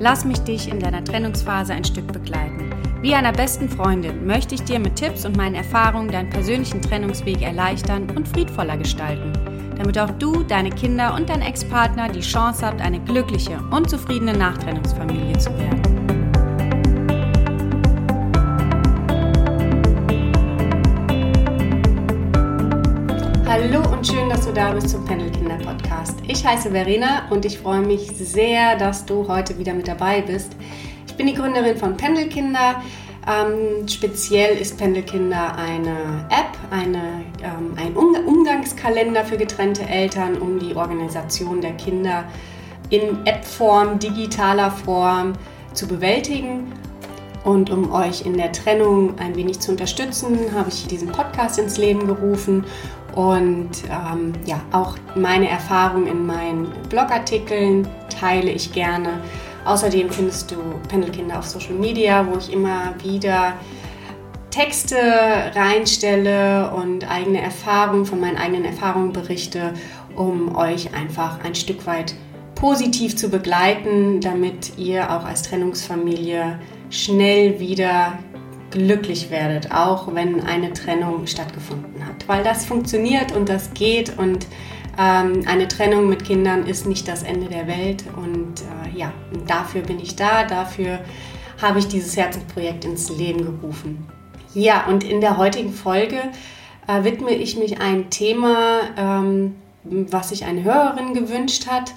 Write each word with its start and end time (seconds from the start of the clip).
Lass 0.00 0.24
mich 0.24 0.38
dich 0.40 0.68
in 0.68 0.78
deiner 0.78 1.02
Trennungsphase 1.02 1.72
ein 1.72 1.84
Stück 1.84 2.12
begleiten. 2.12 2.70
Wie 3.00 3.14
einer 3.14 3.32
besten 3.32 3.68
Freundin 3.68 4.26
möchte 4.26 4.54
ich 4.54 4.62
dir 4.62 4.78
mit 4.78 4.96
Tipps 4.96 5.24
und 5.24 5.36
meinen 5.36 5.54
Erfahrungen 5.54 6.10
deinen 6.10 6.30
persönlichen 6.30 6.82
Trennungsweg 6.82 7.42
erleichtern 7.42 8.08
und 8.14 8.28
friedvoller 8.28 8.76
gestalten, 8.76 9.32
damit 9.76 9.98
auch 9.98 10.10
du, 10.10 10.42
deine 10.44 10.70
Kinder 10.70 11.14
und 11.14 11.28
dein 11.28 11.42
Ex-Partner 11.42 12.08
die 12.08 12.20
Chance 12.20 12.66
habt, 12.66 12.80
eine 12.80 13.00
glückliche 13.00 13.58
und 13.70 13.90
zufriedene 13.90 14.36
Nachtrennungsfamilie 14.36 15.38
zu 15.38 15.56
werden. 15.58 15.87
Hallo 23.60 23.82
und 23.90 24.06
schön, 24.06 24.28
dass 24.28 24.46
du 24.46 24.52
da 24.52 24.70
bist 24.70 24.90
zum 24.90 25.04
Pendelkinder 25.04 25.56
Podcast. 25.56 26.20
Ich 26.28 26.46
heiße 26.46 26.70
Verena 26.70 27.26
und 27.28 27.44
ich 27.44 27.58
freue 27.58 27.80
mich 27.80 28.08
sehr, 28.16 28.76
dass 28.76 29.04
du 29.04 29.26
heute 29.26 29.58
wieder 29.58 29.74
mit 29.74 29.88
dabei 29.88 30.20
bist. 30.22 30.52
Ich 31.08 31.16
bin 31.16 31.26
die 31.26 31.34
Gründerin 31.34 31.76
von 31.76 31.96
Pendelkinder. 31.96 32.80
Ähm, 33.26 33.88
speziell 33.88 34.56
ist 34.58 34.78
Pendelkinder 34.78 35.56
eine 35.56 36.24
App, 36.30 36.56
eine, 36.70 37.24
ähm, 37.42 37.74
ein 37.76 37.96
um 37.96 38.14
Umgangskalender 38.14 39.24
für 39.24 39.36
getrennte 39.36 39.82
Eltern, 39.88 40.38
um 40.38 40.60
die 40.60 40.76
Organisation 40.76 41.60
der 41.60 41.72
Kinder 41.72 42.26
in 42.90 43.26
App-Form, 43.26 43.98
digitaler 43.98 44.70
Form 44.70 45.32
zu 45.72 45.88
bewältigen. 45.88 46.72
Und 47.44 47.70
um 47.70 47.92
euch 47.92 48.26
in 48.26 48.36
der 48.36 48.52
Trennung 48.52 49.18
ein 49.18 49.36
wenig 49.36 49.60
zu 49.60 49.70
unterstützen, 49.70 50.38
habe 50.54 50.68
ich 50.68 50.86
diesen 50.86 51.08
Podcast 51.08 51.58
ins 51.58 51.78
Leben 51.78 52.06
gerufen 52.06 52.64
und 53.14 53.70
ähm, 53.90 54.32
ja, 54.44 54.60
auch 54.70 54.96
meine 55.14 55.48
Erfahrungen 55.48 56.06
in 56.06 56.26
meinen 56.26 56.70
Blogartikeln 56.88 57.88
teile 58.08 58.50
ich 58.50 58.72
gerne. 58.72 59.20
Außerdem 59.64 60.10
findest 60.10 60.50
du 60.50 60.56
Pendelkinder 60.88 61.38
auf 61.38 61.46
Social 61.46 61.74
Media, 61.74 62.26
wo 62.30 62.38
ich 62.38 62.52
immer 62.52 62.94
wieder 63.02 63.54
Texte 64.50 64.96
reinstelle 65.54 66.70
und 66.70 67.10
eigene 67.10 67.40
Erfahrungen 67.40 68.06
von 68.06 68.20
meinen 68.20 68.36
eigenen 68.36 68.64
Erfahrungen 68.64 69.12
berichte, 69.12 69.74
um 70.16 70.56
euch 70.56 70.94
einfach 70.94 71.44
ein 71.44 71.54
Stück 71.54 71.86
weit 71.86 72.14
positiv 72.54 73.16
zu 73.16 73.28
begleiten, 73.28 74.20
damit 74.20 74.78
ihr 74.78 75.12
auch 75.12 75.24
als 75.24 75.42
Trennungsfamilie 75.42 76.58
schnell 76.90 77.60
wieder 77.60 78.18
glücklich 78.70 79.30
werdet, 79.30 79.72
auch 79.72 80.14
wenn 80.14 80.42
eine 80.42 80.72
Trennung 80.72 81.26
stattgefunden 81.26 82.06
hat. 82.06 82.28
Weil 82.28 82.42
das 82.44 82.66
funktioniert 82.66 83.34
und 83.34 83.48
das 83.48 83.72
geht 83.74 84.18
und 84.18 84.46
ähm, 84.98 85.44
eine 85.46 85.68
Trennung 85.68 86.08
mit 86.08 86.24
Kindern 86.24 86.66
ist 86.66 86.86
nicht 86.86 87.06
das 87.06 87.22
Ende 87.22 87.48
der 87.48 87.66
Welt. 87.66 88.04
Und 88.16 88.62
äh, 88.62 88.98
ja, 88.98 89.12
dafür 89.46 89.82
bin 89.82 90.00
ich 90.00 90.16
da, 90.16 90.44
dafür 90.44 90.98
habe 91.62 91.78
ich 91.78 91.88
dieses 91.88 92.16
Herzensprojekt 92.16 92.84
ins 92.84 93.08
Leben 93.10 93.44
gerufen. 93.44 94.06
Ja, 94.54 94.86
und 94.86 95.04
in 95.04 95.20
der 95.20 95.36
heutigen 95.36 95.72
Folge 95.72 96.20
äh, 96.88 97.04
widme 97.04 97.30
ich 97.30 97.56
mich 97.56 97.80
einem 97.80 98.10
Thema, 98.10 98.80
ähm, 98.96 99.54
was 99.84 100.30
sich 100.30 100.44
eine 100.44 100.64
Hörerin 100.64 101.14
gewünscht 101.14 101.68
hat. 101.68 101.94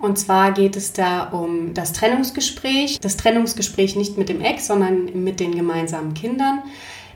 Und 0.00 0.18
zwar 0.18 0.52
geht 0.52 0.76
es 0.76 0.92
da 0.92 1.24
um 1.24 1.74
das 1.74 1.92
Trennungsgespräch. 1.92 2.98
Das 3.00 3.16
Trennungsgespräch 3.16 3.96
nicht 3.96 4.16
mit 4.16 4.28
dem 4.28 4.40
Ex, 4.40 4.66
sondern 4.66 5.22
mit 5.22 5.40
den 5.40 5.54
gemeinsamen 5.54 6.14
Kindern. 6.14 6.62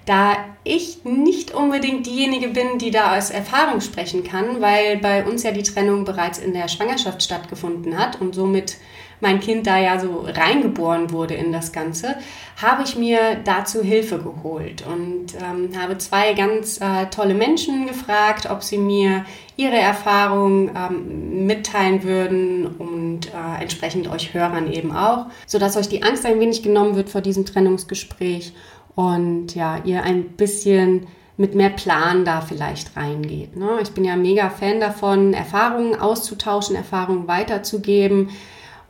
Da 0.05 0.37
ich 0.65 1.05
nicht 1.05 1.55
unbedingt 1.55 2.05
diejenige 2.05 2.49
bin, 2.49 2.79
die 2.79 2.91
da 2.91 3.17
aus 3.17 3.31
Erfahrung 3.31 3.81
sprechen 3.81 4.23
kann, 4.23 4.61
weil 4.61 4.99
bei 4.99 5.25
uns 5.25 5.43
ja 5.45 5.51
die 5.51 5.63
Trennung 5.63 6.05
bereits 6.05 6.39
in 6.39 6.53
der 6.53 6.69
Schwangerschaft 6.69 7.23
stattgefunden 7.23 7.99
hat 7.99 8.21
und 8.21 8.35
somit 8.35 8.77
mein 9.21 9.41
Kind 9.41 9.67
da 9.67 9.79
ja 9.79 9.99
so 9.99 10.27
reingeboren 10.27 11.11
wurde 11.11 11.35
in 11.35 11.53
das 11.53 11.73
Ganze, 11.73 12.17
habe 12.61 12.83
ich 12.83 12.97
mir 12.97 13.37
dazu 13.45 13.83
Hilfe 13.83 14.19
geholt 14.19 14.85
und 14.87 15.35
ähm, 15.35 15.71
habe 15.81 15.97
zwei 15.99 16.35
ganz 16.35 16.81
äh, 16.81 17.07
tolle 17.07 17.35
Menschen 17.35 17.87
gefragt, 17.87 18.49
ob 18.51 18.63
sie 18.63 18.79
mir 18.79 19.25
ihre 19.57 19.77
Erfahrungen 19.77 20.71
ähm, 20.77 21.47
mitteilen 21.47 22.03
würden 22.03 22.67
und 22.67 23.29
äh, 23.29 23.63
entsprechend 23.63 24.09
euch 24.09 24.35
Hörern 24.35 24.71
eben 24.73 24.95
auch, 24.95 25.27
sodass 25.47 25.77
euch 25.77 25.89
die 25.89 26.03
Angst 26.03 26.27
ein 26.27 26.41
wenig 26.41 26.63
genommen 26.63 26.97
wird 26.97 27.09
vor 27.09 27.21
diesem 27.21 27.47
Trennungsgespräch 27.47 28.53
und 28.95 29.55
ja, 29.55 29.79
ihr 29.85 30.03
ein 30.03 30.25
bisschen 30.31 31.07
mit 31.37 31.55
mehr 31.55 31.71
Plan 31.71 32.25
da 32.25 32.41
vielleicht 32.41 32.97
reingeht. 32.97 33.57
Ne? 33.57 33.79
Ich 33.83 33.91
bin 33.91 34.05
ja 34.05 34.17
mega 34.17 34.51
Fan 34.51 34.81
davon, 34.81 35.35
Erfahrungen 35.35 35.99
auszutauschen, 35.99 36.77
Erfahrungen 36.77 37.27
weiterzugeben. 37.27 38.31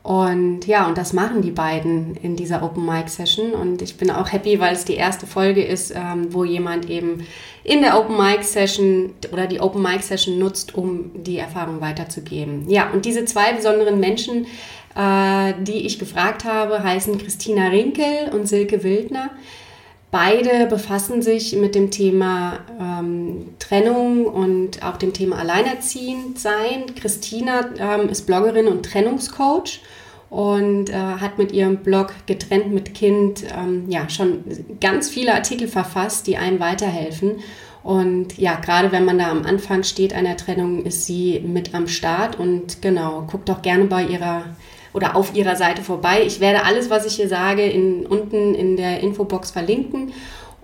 Und 0.04 0.66
ja, 0.66 0.86
und 0.86 0.98
das 0.98 1.14
machen 1.14 1.40
die 1.40 1.50
beiden 1.50 2.14
in 2.16 2.36
dieser 2.36 2.62
Open 2.62 2.84
Mic 2.84 3.08
Session. 3.08 3.52
Und 3.52 3.80
ich 3.80 3.96
bin 3.96 4.10
auch 4.10 4.30
happy, 4.30 4.60
weil 4.60 4.74
es 4.74 4.84
die 4.84 4.96
erste 4.96 5.26
Folge 5.26 5.64
ist, 5.64 5.94
ähm, 5.96 6.26
wo 6.28 6.44
jemand 6.44 6.90
eben 6.90 7.26
in 7.64 7.80
der 7.80 7.98
Open 7.98 8.18
Mic 8.18 8.42
Session 8.42 9.14
oder 9.32 9.46
die 9.46 9.60
Open 9.60 9.80
Mic 9.80 10.02
Session 10.02 10.38
nutzt, 10.38 10.74
um 10.74 11.10
die 11.14 11.38
Erfahrung 11.38 11.80
weiterzugeben. 11.80 12.68
Ja, 12.68 12.90
und 12.90 13.06
diese 13.06 13.24
zwei 13.24 13.54
besonderen 13.54 13.98
Menschen, 13.98 14.46
äh, 14.94 15.54
die 15.62 15.86
ich 15.86 15.98
gefragt 15.98 16.44
habe, 16.44 16.82
heißen 16.82 17.16
Christina 17.16 17.68
Rinkel 17.68 18.28
und 18.30 18.46
Silke 18.46 18.84
Wildner. 18.84 19.30
Beide 20.14 20.66
befassen 20.66 21.22
sich 21.22 21.56
mit 21.56 21.74
dem 21.74 21.90
Thema 21.90 22.60
ähm, 22.80 23.48
Trennung 23.58 24.26
und 24.26 24.80
auch 24.84 24.96
dem 24.96 25.12
Thema 25.12 25.40
Alleinerziehend 25.40 26.38
sein. 26.38 26.94
Christina 26.94 27.68
ähm, 27.80 28.08
ist 28.08 28.24
Bloggerin 28.24 28.68
und 28.68 28.84
Trennungscoach 28.84 29.80
und 30.30 30.88
äh, 30.88 30.92
hat 30.92 31.38
mit 31.38 31.50
ihrem 31.50 31.78
Blog 31.78 32.14
Getrennt 32.26 32.72
mit 32.72 32.94
Kind 32.94 33.42
ähm, 33.58 33.90
ja 33.90 34.08
schon 34.08 34.44
ganz 34.80 35.10
viele 35.10 35.34
Artikel 35.34 35.66
verfasst, 35.66 36.28
die 36.28 36.36
einem 36.36 36.60
weiterhelfen. 36.60 37.40
Und 37.82 38.38
ja, 38.38 38.54
gerade 38.54 38.92
wenn 38.92 39.04
man 39.04 39.18
da 39.18 39.32
am 39.32 39.44
Anfang 39.44 39.82
steht 39.82 40.14
einer 40.14 40.36
Trennung, 40.36 40.84
ist 40.84 41.06
sie 41.06 41.40
mit 41.40 41.74
am 41.74 41.88
Start 41.88 42.38
und 42.38 42.82
genau, 42.82 43.26
guckt 43.28 43.48
doch 43.48 43.62
gerne 43.62 43.86
bei 43.86 44.04
ihrer 44.04 44.44
oder 44.94 45.16
auf 45.16 45.34
ihrer 45.34 45.56
Seite 45.56 45.82
vorbei. 45.82 46.22
Ich 46.24 46.40
werde 46.40 46.64
alles, 46.64 46.88
was 46.88 47.04
ich 47.04 47.16
hier 47.16 47.28
sage, 47.28 47.66
in, 47.66 48.06
unten 48.06 48.54
in 48.54 48.76
der 48.76 49.00
Infobox 49.00 49.50
verlinken. 49.50 50.12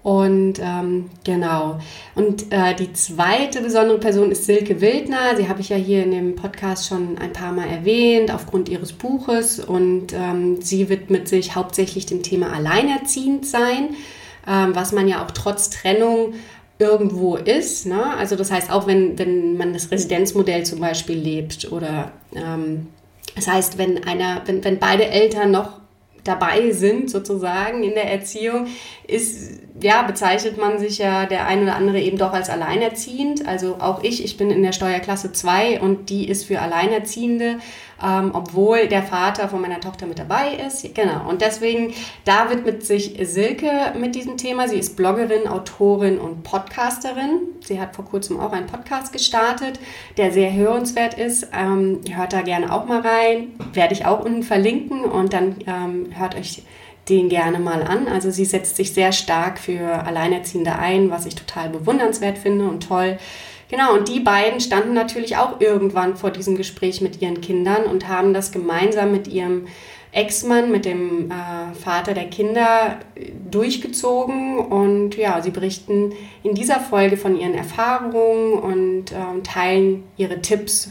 Und 0.03 0.55
ähm, 0.63 1.11
genau. 1.25 1.79
Und 2.15 2.51
äh, 2.51 2.75
die 2.75 2.93
zweite 2.95 3.61
besondere 3.61 3.99
Person 3.99 4.31
ist 4.31 4.47
Silke 4.47 4.81
Wildner. 4.81 5.37
Sie 5.37 5.49
habe 5.49 5.61
ich 5.61 5.69
ja 5.69 5.77
hier 5.77 6.05
in 6.05 6.13
dem 6.13 6.37
Podcast 6.37 6.87
schon 6.87 7.19
ein 7.19 7.35
paar 7.35 7.53
Mal 7.53 7.69
erwähnt, 7.69 8.33
aufgrund 8.33 8.71
ihres 8.71 8.95
Buches. 8.95 9.61
Und 9.61 10.15
ähm, 10.15 10.63
sie 10.63 10.89
widmet 10.89 11.29
sich 11.29 11.55
hauptsächlich 11.55 12.07
dem 12.07 12.23
Thema 12.23 12.53
Alleinerziehend 12.53 13.45
sein, 13.45 13.91
ähm, 14.49 14.75
was 14.75 14.93
man 14.93 15.07
ja 15.07 15.23
auch 15.23 15.33
trotz 15.33 15.69
Trennung 15.69 16.33
irgendwo 16.79 17.37
ist. 17.37 17.85
Ne? 17.85 18.17
Also 18.17 18.37
das 18.37 18.51
heißt, 18.51 18.73
auch 18.73 18.87
wenn, 18.87 19.19
wenn 19.19 19.59
man 19.59 19.75
das 19.75 19.91
Residenzmodell 19.91 20.65
zum 20.65 20.81
Beispiel 20.81 21.19
lebt 21.19 21.71
oder 21.71 22.13
ähm, 22.35 22.87
das 23.35 23.47
heißt, 23.47 23.79
wenn 23.79 24.05
einer, 24.05 24.43
wenn, 24.47 24.65
wenn 24.65 24.79
beide 24.79 25.07
Eltern 25.07 25.51
noch 25.51 25.81
dabei 26.25 26.71
sind, 26.73 27.11
sozusagen 27.11 27.83
in 27.83 27.95
der 27.95 28.11
Erziehung, 28.11 28.67
ist, 29.11 29.61
ja, 29.83 30.03
bezeichnet 30.03 30.59
man 30.59 30.79
sich 30.79 30.99
ja 30.99 31.27
der 31.27 31.47
ein 31.47 31.63
oder 31.63 31.77
andere 31.77 32.01
eben 32.01 32.19
doch 32.19 32.33
als 32.33 32.51
alleinerziehend. 32.51 33.47
Also 33.47 33.77
auch 33.81 34.03
ich, 34.03 34.25
ich 34.25 34.37
bin 34.37 34.51
in 34.51 34.63
der 34.63 34.73
Steuerklasse 34.73 35.33
2 35.33 35.81
und 35.81 36.11
die 36.11 36.29
ist 36.29 36.45
für 36.45 36.61
Alleinerziehende 36.61 37.59
ähm, 38.03 38.31
obwohl 38.33 38.89
der 38.89 39.03
Vater 39.03 39.49
von 39.49 39.61
meiner 39.61 39.81
Tochter 39.81 40.07
mit 40.07 40.19
dabei 40.19 40.55
ist. 40.67 40.95
Genau. 40.95 41.29
Und 41.29 41.43
deswegen, 41.43 41.93
da 42.25 42.51
widmet 42.51 42.85
sich 42.85 43.19
Silke 43.23 43.93
mit 43.99 44.15
diesem 44.15 44.37
Thema. 44.37 44.69
Sie 44.69 44.79
ist 44.79 44.97
Bloggerin, 44.97 45.47
Autorin 45.47 46.19
und 46.19 46.43
Podcasterin. 46.43 47.41
Sie 47.61 47.81
hat 47.81 47.95
vor 47.95 48.05
kurzem 48.05 48.41
auch 48.41 48.53
einen 48.53 48.67
Podcast 48.67 49.13
gestartet, 49.13 49.79
der 50.17 50.33
sehr 50.33 50.53
hörenswert 50.53 51.15
ist. 51.15 51.49
Ähm, 51.53 52.01
hört 52.11 52.33
da 52.33 52.43
gerne 52.43 52.73
auch 52.73 52.87
mal 52.87 53.01
rein. 53.01 53.49
Werde 53.73 53.95
ich 53.95 54.07
auch 54.07 54.25
unten 54.25 54.43
verlinken 54.43 55.05
und 55.05 55.33
dann 55.33 55.57
ähm, 55.67 56.07
hört 56.17 56.37
euch 56.37 56.63
den 57.09 57.29
gerne 57.29 57.59
mal 57.59 57.83
an. 57.83 58.09
Also 58.09 58.31
sie 58.31 58.45
setzt 58.45 58.77
sich 58.77 58.93
sehr 58.93 59.13
stark 59.13 59.59
für 59.59 60.05
Alleinerziehende 60.05 60.77
ein, 60.77 61.11
was 61.11 61.27
ich 61.27 61.35
total 61.35 61.71
bewundernswert 61.71 62.39
finde 62.39 62.69
und 62.69 62.87
toll. 62.87 63.19
Genau, 63.69 63.95
und 63.95 64.09
die 64.09 64.21
beiden 64.21 64.61
standen 64.61 64.95
natürlich 64.95 65.37
auch 65.37 65.61
irgendwann 65.61 66.17
vor 66.17 66.31
diesem 66.31 66.57
Gespräch 66.57 67.01
mit 67.01 67.23
ihren 67.23 67.41
Kindern 67.41 67.85
und 67.85 68.09
haben 68.09 68.35
das 68.35 68.51
gemeinsam 68.51 69.13
mit 69.13 69.29
ihrem 69.29 69.67
Ex-Mann, 70.13 70.73
mit 70.73 70.85
dem 70.85 71.31
äh, 71.31 71.75
Vater 71.75 72.15
der 72.15 72.27
Kinder 72.27 72.99
durchgezogen. 73.49 74.59
Und 74.59 75.17
ja, 75.17 75.41
sie 75.41 75.51
berichten 75.51 76.13
in 76.43 76.55
dieser 76.55 76.81
Folge 76.81 77.17
von 77.17 77.39
ihren 77.39 77.55
Erfahrungen 77.55 78.55
und 78.55 79.13
äh, 79.13 79.41
teilen 79.45 80.03
ihre 80.17 80.41
Tipps, 80.41 80.91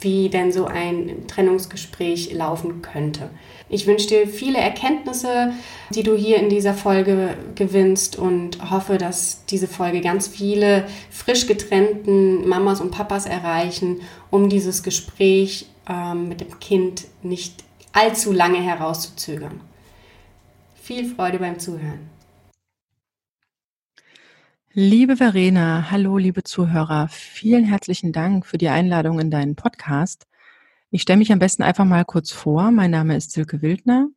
wie 0.00 0.28
denn 0.28 0.50
so 0.50 0.66
ein 0.66 1.28
Trennungsgespräch 1.28 2.32
laufen 2.32 2.82
könnte. 2.82 3.30
Ich 3.72 3.86
wünsche 3.86 4.06
dir 4.06 4.28
viele 4.28 4.58
Erkenntnisse, 4.58 5.54
die 5.94 6.02
du 6.02 6.14
hier 6.14 6.36
in 6.36 6.50
dieser 6.50 6.74
Folge 6.74 7.34
gewinnst 7.54 8.18
und 8.18 8.70
hoffe, 8.70 8.98
dass 8.98 9.46
diese 9.46 9.66
Folge 9.66 10.02
ganz 10.02 10.28
viele 10.28 10.86
frisch 11.10 11.46
getrennten 11.46 12.46
Mamas 12.46 12.82
und 12.82 12.90
Papas 12.90 13.24
erreichen, 13.24 14.02
um 14.28 14.50
dieses 14.50 14.82
Gespräch 14.82 15.70
ähm, 15.88 16.28
mit 16.28 16.42
dem 16.42 16.60
Kind 16.60 17.06
nicht 17.22 17.64
allzu 17.94 18.30
lange 18.30 18.60
herauszuzögern. 18.60 19.62
Viel 20.74 21.06
Freude 21.06 21.38
beim 21.38 21.58
Zuhören. 21.58 22.10
Liebe 24.74 25.16
Verena, 25.16 25.90
hallo 25.90 26.18
liebe 26.18 26.44
Zuhörer, 26.44 27.08
vielen 27.08 27.64
herzlichen 27.64 28.12
Dank 28.12 28.44
für 28.44 28.58
die 28.58 28.68
Einladung 28.68 29.18
in 29.18 29.30
deinen 29.30 29.56
Podcast. 29.56 30.26
Ich 30.94 31.00
stelle 31.02 31.16
mich 31.16 31.32
am 31.32 31.38
besten 31.38 31.62
einfach 31.62 31.86
mal 31.86 32.04
kurz 32.04 32.32
vor. 32.32 32.70
Mein 32.70 32.90
Name 32.90 33.16
ist 33.16 33.30
Silke 33.30 33.62
Wildner. 33.62 34.08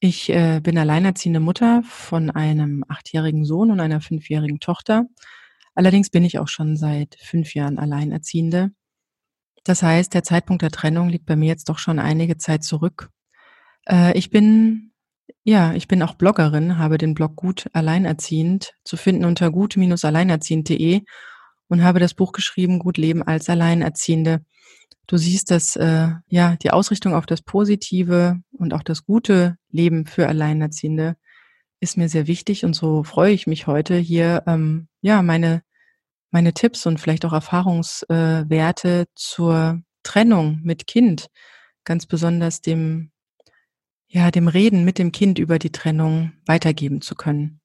Ich 0.00 0.30
äh, 0.30 0.58
bin 0.62 0.78
alleinerziehende 0.78 1.38
Mutter 1.38 1.82
von 1.84 2.30
einem 2.30 2.82
achtjährigen 2.88 3.44
Sohn 3.44 3.70
und 3.70 3.78
einer 3.78 4.00
fünfjährigen 4.00 4.58
Tochter. 4.58 5.04
Allerdings 5.74 6.08
bin 6.08 6.24
ich 6.24 6.38
auch 6.38 6.48
schon 6.48 6.78
seit 6.78 7.18
fünf 7.20 7.54
Jahren 7.54 7.78
Alleinerziehende. 7.78 8.70
Das 9.64 9.82
heißt, 9.82 10.14
der 10.14 10.22
Zeitpunkt 10.22 10.62
der 10.62 10.70
Trennung 10.70 11.10
liegt 11.10 11.26
bei 11.26 11.36
mir 11.36 11.48
jetzt 11.48 11.68
doch 11.68 11.78
schon 11.78 11.98
einige 11.98 12.38
Zeit 12.38 12.64
zurück. 12.64 13.10
Äh, 13.86 14.16
ich 14.16 14.30
bin, 14.30 14.92
ja, 15.44 15.74
ich 15.74 15.88
bin 15.88 16.02
auch 16.02 16.14
Bloggerin, 16.14 16.78
habe 16.78 16.96
den 16.96 17.12
Blog 17.12 17.36
Gut 17.36 17.68
Alleinerziehend 17.74 18.72
zu 18.82 18.96
finden 18.96 19.26
unter 19.26 19.50
gut-alleinerziehend.de 19.50 21.02
und 21.68 21.82
habe 21.82 22.00
das 22.00 22.14
Buch 22.14 22.32
geschrieben, 22.32 22.78
Gut 22.78 22.96
Leben 22.96 23.22
als 23.22 23.50
Alleinerziehende 23.50 24.40
du 25.08 25.16
siehst, 25.16 25.50
dass 25.50 25.74
äh, 25.74 26.10
ja 26.28 26.56
die 26.62 26.70
Ausrichtung 26.70 27.14
auf 27.14 27.26
das 27.26 27.42
positive 27.42 28.40
und 28.52 28.72
auch 28.72 28.84
das 28.84 29.04
gute 29.04 29.56
Leben 29.70 30.06
für 30.06 30.28
Alleinerziehende 30.28 31.16
ist 31.80 31.96
mir 31.96 32.08
sehr 32.08 32.26
wichtig 32.28 32.64
und 32.64 32.74
so 32.74 33.02
freue 33.02 33.32
ich 33.32 33.46
mich 33.48 33.66
heute 33.66 33.96
hier 33.96 34.44
ähm, 34.46 34.86
ja 35.00 35.22
meine 35.22 35.62
meine 36.30 36.52
Tipps 36.52 36.86
und 36.86 37.00
vielleicht 37.00 37.24
auch 37.24 37.32
Erfahrungswerte 37.32 39.06
zur 39.14 39.82
Trennung 40.02 40.60
mit 40.62 40.86
Kind, 40.86 41.28
ganz 41.84 42.06
besonders 42.06 42.60
dem 42.60 43.10
ja 44.08 44.30
dem 44.30 44.48
Reden 44.48 44.84
mit 44.84 44.98
dem 44.98 45.12
Kind 45.12 45.38
über 45.38 45.58
die 45.58 45.72
Trennung 45.72 46.32
weitergeben 46.46 47.00
zu 47.00 47.14
können. 47.14 47.60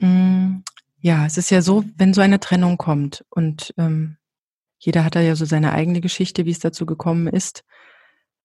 Mm, 0.00 0.62
ja, 1.00 1.26
es 1.26 1.38
ist 1.38 1.50
ja 1.50 1.62
so, 1.62 1.84
wenn 1.96 2.14
so 2.14 2.20
eine 2.20 2.40
Trennung 2.40 2.76
kommt 2.76 3.24
und 3.30 3.74
ähm, 3.78 4.16
jeder 4.78 5.04
hat 5.04 5.14
da 5.14 5.20
ja 5.20 5.34
so 5.36 5.44
seine 5.44 5.72
eigene 5.72 6.00
Geschichte, 6.00 6.44
wie 6.44 6.50
es 6.50 6.60
dazu 6.60 6.86
gekommen 6.86 7.26
ist. 7.26 7.64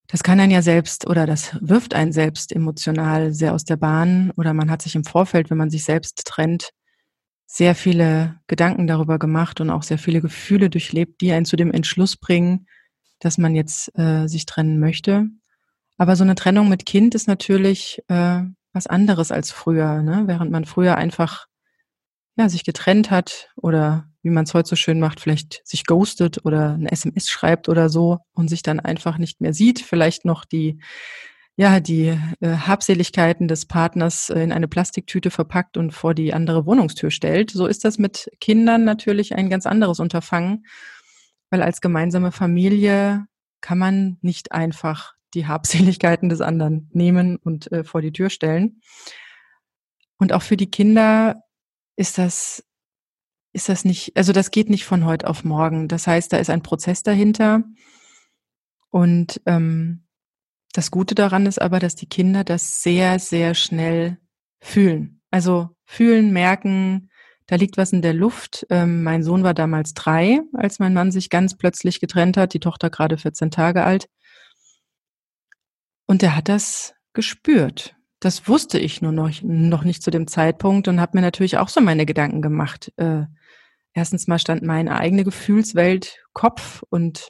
Das 0.07 0.23
kann 0.23 0.39
einen 0.39 0.51
ja 0.51 0.61
selbst 0.61 1.07
oder 1.07 1.25
das 1.25 1.57
wirft 1.61 1.93
einen 1.93 2.11
selbst 2.11 2.51
emotional 2.51 3.33
sehr 3.33 3.53
aus 3.53 3.63
der 3.63 3.77
Bahn 3.77 4.31
oder 4.35 4.53
man 4.53 4.69
hat 4.69 4.81
sich 4.81 4.95
im 4.95 5.05
Vorfeld, 5.05 5.49
wenn 5.49 5.57
man 5.57 5.69
sich 5.69 5.85
selbst 5.85 6.25
trennt, 6.25 6.71
sehr 7.45 7.75
viele 7.75 8.39
Gedanken 8.47 8.87
darüber 8.87 9.19
gemacht 9.19 9.61
und 9.61 9.69
auch 9.69 9.83
sehr 9.83 9.97
viele 9.97 10.21
Gefühle 10.21 10.69
durchlebt, 10.69 11.21
die 11.21 11.31
einen 11.31 11.45
zu 11.45 11.55
dem 11.55 11.71
Entschluss 11.71 12.17
bringen, 12.17 12.67
dass 13.19 13.37
man 13.37 13.55
jetzt 13.55 13.97
äh, 13.97 14.27
sich 14.27 14.45
trennen 14.45 14.79
möchte. 14.79 15.27
Aber 15.97 16.15
so 16.15 16.23
eine 16.23 16.35
Trennung 16.35 16.67
mit 16.67 16.85
Kind 16.85 17.15
ist 17.15 17.27
natürlich 17.27 18.01
äh, 18.07 18.41
was 18.73 18.87
anderes 18.87 19.31
als 19.31 19.51
früher, 19.51 20.01
ne? 20.01 20.23
während 20.25 20.51
man 20.51 20.65
früher 20.65 20.95
einfach 20.97 21.45
ja, 22.35 22.49
sich 22.49 22.63
getrennt 22.63 23.11
hat 23.11 23.51
oder 23.55 24.09
wie 24.23 24.29
man 24.29 24.45
es 24.45 24.53
heute 24.53 24.69
so 24.69 24.75
schön 24.75 24.99
macht, 24.99 25.19
vielleicht 25.19 25.61
sich 25.65 25.85
ghostet 25.85 26.43
oder 26.45 26.73
ein 26.73 26.87
SMS 26.87 27.29
schreibt 27.29 27.69
oder 27.69 27.89
so 27.89 28.19
und 28.33 28.49
sich 28.49 28.63
dann 28.63 28.79
einfach 28.79 29.17
nicht 29.17 29.41
mehr 29.41 29.53
sieht, 29.53 29.79
vielleicht 29.79 30.25
noch 30.25 30.45
die 30.45 30.79
ja, 31.55 31.79
die 31.79 32.17
äh, 32.39 32.47
Habseligkeiten 32.47 33.47
des 33.47 33.67
Partners 33.67 34.29
in 34.29 34.51
eine 34.51 34.67
Plastiktüte 34.67 35.29
verpackt 35.29 35.77
und 35.77 35.91
vor 35.91 36.15
die 36.15 36.33
andere 36.33 36.65
Wohnungstür 36.65 37.11
stellt. 37.11 37.51
So 37.51 37.67
ist 37.67 37.85
das 37.85 37.99
mit 37.99 38.31
Kindern 38.39 38.85
natürlich 38.85 39.35
ein 39.35 39.51
ganz 39.51 39.67
anderes 39.67 39.99
Unterfangen, 39.99 40.65
weil 41.51 41.61
als 41.61 41.79
gemeinsame 41.79 42.31
Familie 42.31 43.25
kann 43.61 43.77
man 43.77 44.17
nicht 44.21 44.51
einfach 44.51 45.13
die 45.35 45.47
Habseligkeiten 45.47 46.29
des 46.29 46.41
anderen 46.41 46.89
nehmen 46.91 47.37
und 47.37 47.71
äh, 47.71 47.83
vor 47.83 48.01
die 48.01 48.11
Tür 48.11 48.29
stellen. 48.29 48.81
Und 50.17 50.33
auch 50.33 50.41
für 50.41 50.57
die 50.57 50.71
Kinder 50.71 51.43
ist 51.95 52.17
das, 52.17 52.63
ist 53.53 53.69
das 53.69 53.85
nicht, 53.85 54.17
also 54.17 54.33
das 54.33 54.51
geht 54.51 54.69
nicht 54.69 54.85
von 54.85 55.05
heute 55.05 55.27
auf 55.27 55.43
morgen. 55.43 55.87
Das 55.87 56.07
heißt, 56.07 56.33
da 56.33 56.37
ist 56.37 56.49
ein 56.49 56.63
Prozess 56.63 57.03
dahinter. 57.03 57.63
Und 58.89 59.41
ähm, 59.45 60.05
das 60.73 60.91
Gute 60.91 61.15
daran 61.15 61.45
ist 61.45 61.61
aber, 61.61 61.79
dass 61.79 61.95
die 61.95 62.09
Kinder 62.09 62.43
das 62.43 62.81
sehr, 62.81 63.19
sehr 63.19 63.53
schnell 63.53 64.17
fühlen. 64.59 65.21
Also 65.29 65.69
fühlen, 65.85 66.33
merken, 66.33 67.09
da 67.45 67.55
liegt 67.55 67.77
was 67.77 67.93
in 67.93 68.01
der 68.01 68.13
Luft. 68.13 68.65
Ähm, 68.69 69.03
mein 69.03 69.23
Sohn 69.23 69.43
war 69.43 69.53
damals 69.53 69.93
drei, 69.93 70.41
als 70.53 70.79
mein 70.79 70.93
Mann 70.93 71.11
sich 71.11 71.29
ganz 71.29 71.55
plötzlich 71.55 71.99
getrennt 71.99 72.37
hat, 72.37 72.53
die 72.53 72.59
Tochter 72.59 72.89
gerade 72.89 73.17
14 73.17 73.51
Tage 73.51 73.83
alt. 73.83 74.09
Und 76.05 76.23
er 76.23 76.35
hat 76.35 76.49
das 76.49 76.95
gespürt. 77.13 77.95
Das 78.19 78.47
wusste 78.47 78.79
ich 78.79 79.01
nur 79.01 79.11
noch, 79.11 79.29
noch 79.41 79.83
nicht 79.83 80.01
zu 80.01 80.09
dem 80.09 80.27
Zeitpunkt 80.27 80.87
und 80.87 81.01
habe 81.01 81.17
mir 81.17 81.21
natürlich 81.21 81.57
auch 81.57 81.69
so 81.69 81.81
meine 81.81 82.05
Gedanken 82.05 82.41
gemacht. 82.41 82.91
Äh, 82.97 83.25
erstens 83.93 84.27
mal 84.27 84.39
stand 84.39 84.63
meine 84.63 84.97
eigene 84.97 85.23
Gefühlswelt 85.23 86.19
Kopf 86.33 86.83
und 86.89 87.29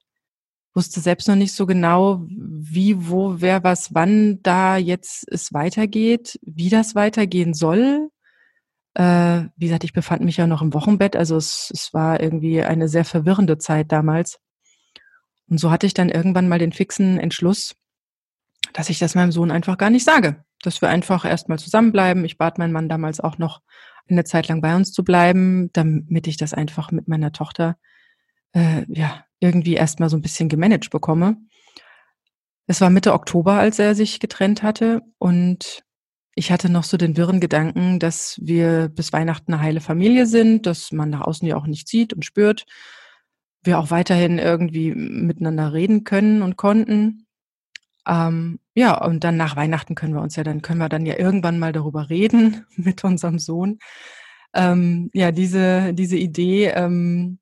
wusste 0.73 0.99
selbst 0.99 1.27
noch 1.27 1.35
nicht 1.35 1.53
so 1.53 1.65
genau, 1.65 2.25
wie, 2.27 3.07
wo, 3.07 3.41
wer, 3.41 3.63
was, 3.63 3.93
wann 3.93 4.41
da 4.41 4.77
jetzt 4.77 5.25
es 5.29 5.53
weitergeht, 5.53 6.39
wie 6.41 6.69
das 6.69 6.95
weitergehen 6.95 7.53
soll. 7.53 8.09
Äh, 8.95 9.43
wie 9.55 9.65
gesagt, 9.67 9.83
ich 9.83 9.93
befand 9.93 10.23
mich 10.23 10.37
ja 10.37 10.47
noch 10.47 10.61
im 10.61 10.73
Wochenbett, 10.73 11.15
also 11.15 11.35
es, 11.35 11.69
es 11.73 11.93
war 11.93 12.19
irgendwie 12.19 12.61
eine 12.61 12.87
sehr 12.87 13.05
verwirrende 13.05 13.57
Zeit 13.57 13.91
damals. 13.91 14.39
Und 15.49 15.59
so 15.59 15.69
hatte 15.69 15.85
ich 15.85 15.93
dann 15.93 16.09
irgendwann 16.09 16.47
mal 16.47 16.59
den 16.59 16.71
fixen 16.71 17.19
Entschluss, 17.19 17.75
dass 18.73 18.89
ich 18.89 18.97
das 18.97 19.15
meinem 19.15 19.31
Sohn 19.31 19.51
einfach 19.51 19.77
gar 19.77 19.89
nicht 19.89 20.05
sage 20.05 20.43
dass 20.63 20.81
wir 20.81 20.89
einfach 20.89 21.25
erstmal 21.25 21.59
zusammenbleiben. 21.59 22.25
Ich 22.25 22.37
bat 22.37 22.57
meinen 22.57 22.71
Mann 22.71 22.89
damals 22.89 23.19
auch 23.19 23.37
noch 23.37 23.61
eine 24.09 24.23
Zeit 24.23 24.47
lang 24.47 24.61
bei 24.61 24.75
uns 24.75 24.91
zu 24.91 25.03
bleiben, 25.03 25.69
damit 25.73 26.27
ich 26.27 26.37
das 26.37 26.53
einfach 26.53 26.91
mit 26.91 27.07
meiner 27.07 27.31
Tochter 27.31 27.77
äh, 28.53 28.85
ja 28.87 29.25
irgendwie 29.39 29.73
erstmal 29.73 30.09
so 30.09 30.17
ein 30.17 30.21
bisschen 30.21 30.49
gemanagt 30.49 30.89
bekomme. 30.89 31.37
Es 32.67 32.79
war 32.81 32.89
Mitte 32.89 33.13
Oktober, 33.13 33.53
als 33.53 33.79
er 33.79 33.93
sich 33.93 34.19
getrennt 34.19 34.63
hatte 34.63 35.01
und 35.17 35.83
ich 36.35 36.51
hatte 36.51 36.69
noch 36.69 36.83
so 36.83 36.97
den 36.97 37.15
wirren 37.15 37.39
Gedanken, 37.39 37.99
dass 37.99 38.39
wir 38.41 38.89
bis 38.89 39.13
Weihnachten 39.13 39.53
eine 39.53 39.61
heile 39.61 39.81
Familie 39.81 40.25
sind, 40.25 40.65
dass 40.65 40.91
man 40.91 41.09
nach 41.09 41.21
außen 41.21 41.47
ja 41.47 41.55
auch 41.55 41.67
nicht 41.67 41.87
sieht 41.87 42.13
und 42.13 42.25
spürt, 42.25 42.65
wir 43.61 43.79
auch 43.79 43.91
weiterhin 43.91 44.39
irgendwie 44.39 44.93
miteinander 44.93 45.73
reden 45.73 46.03
können 46.03 46.41
und 46.41 46.57
konnten. 46.57 47.27
Ähm, 48.07 48.59
ja, 48.75 49.03
und 49.03 49.23
dann 49.23 49.37
nach 49.37 49.55
Weihnachten 49.55 49.95
können 49.95 50.13
wir 50.13 50.21
uns 50.21 50.35
ja 50.35 50.43
dann, 50.43 50.61
können 50.61 50.79
wir 50.79 50.89
dann 50.89 51.05
ja 51.05 51.17
irgendwann 51.17 51.59
mal 51.59 51.71
darüber 51.71 52.09
reden 52.09 52.65
mit 52.75 53.03
unserem 53.03 53.39
Sohn. 53.39 53.79
Ähm, 54.53 55.09
ja, 55.13 55.31
diese, 55.31 55.93
diese 55.93 56.17
Idee, 56.17 56.67
ähm, 56.67 57.39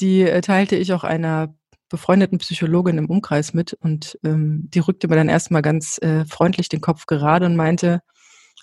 die 0.00 0.22
äh, 0.22 0.40
teilte 0.40 0.76
ich 0.76 0.92
auch 0.92 1.04
einer 1.04 1.54
befreundeten 1.88 2.38
Psychologin 2.38 2.98
im 2.98 3.10
Umkreis 3.10 3.54
mit 3.54 3.74
und 3.74 4.18
ähm, 4.24 4.68
die 4.70 4.80
rückte 4.80 5.06
mir 5.08 5.16
dann 5.16 5.28
erstmal 5.28 5.62
ganz 5.62 5.98
äh, 6.02 6.24
freundlich 6.24 6.68
den 6.68 6.80
Kopf 6.80 7.06
gerade 7.06 7.46
und 7.46 7.56
meinte, 7.56 8.00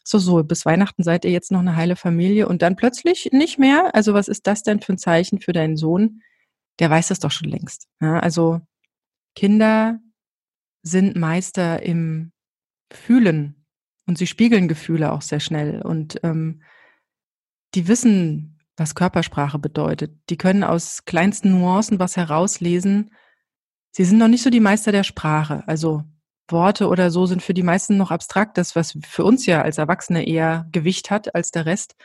so, 0.03 0.17
so, 0.17 0.43
bis 0.43 0.65
Weihnachten 0.65 1.03
seid 1.03 1.25
ihr 1.25 1.31
jetzt 1.31 1.51
noch 1.51 1.60
eine 1.60 1.75
heile 1.75 1.95
Familie 1.95 2.48
und 2.48 2.62
dann 2.62 2.75
plötzlich 2.75 3.29
nicht 3.31 3.60
mehr? 3.60 3.93
Also 3.93 4.13
was 4.13 4.27
ist 4.27 4.48
das 4.48 4.63
denn 4.63 4.81
für 4.81 4.93
ein 4.93 4.98
Zeichen 4.98 5.39
für 5.39 5.53
deinen 5.53 5.77
Sohn? 5.77 6.21
Der 6.79 6.89
weiß 6.89 7.10
das 7.10 7.19
doch 7.19 7.31
schon 7.31 7.50
längst. 7.50 7.88
Ja, 8.01 8.19
also 8.19 8.62
Kinder 9.36 10.00
sind 10.84 11.16
Meister 11.16 11.84
im 11.84 12.32
Fühlen 12.92 13.66
und 14.08 14.18
sie 14.18 14.28
spiegeln 14.28 14.68
Gefühle 14.68 15.12
auch 15.12 15.22
sehr 15.22 15.40
schnell 15.40 15.82
und 15.82 16.20
ähm, 16.24 16.62
die 17.76 17.88
wissen, 17.88 18.60
was 18.78 18.96
Körpersprache 18.96 19.60
bedeutet. 19.60 20.14
Die 20.30 20.38
können 20.38 20.64
aus 20.64 21.06
kleinsten 21.06 21.52
Nuancen 21.52 22.00
was 22.00 22.18
herauslesen. 22.18 23.12
Sie 23.92 24.04
sind 24.04 24.18
noch 24.18 24.28
nicht 24.28 24.44
so 24.44 24.50
die 24.50 24.60
Meister 24.60 24.92
der 24.92 25.04
Sprache. 25.04 25.64
Also 25.68 26.04
Worte 26.50 26.88
oder 26.88 27.12
so 27.12 27.26
sind 27.26 27.42
für 27.42 27.54
die 27.54 27.64
meisten 27.64 27.98
noch 27.98 28.12
abstrakt, 28.12 28.58
das, 28.58 28.76
was 28.76 28.98
für 29.06 29.24
uns 29.24 29.46
ja 29.46 29.62
als 29.62 29.78
Erwachsene 29.78 30.28
eher 30.28 30.68
Gewicht 30.72 31.12
hat 31.12 31.34
als 31.36 31.52
der 31.52 31.66
Rest. 31.66 31.96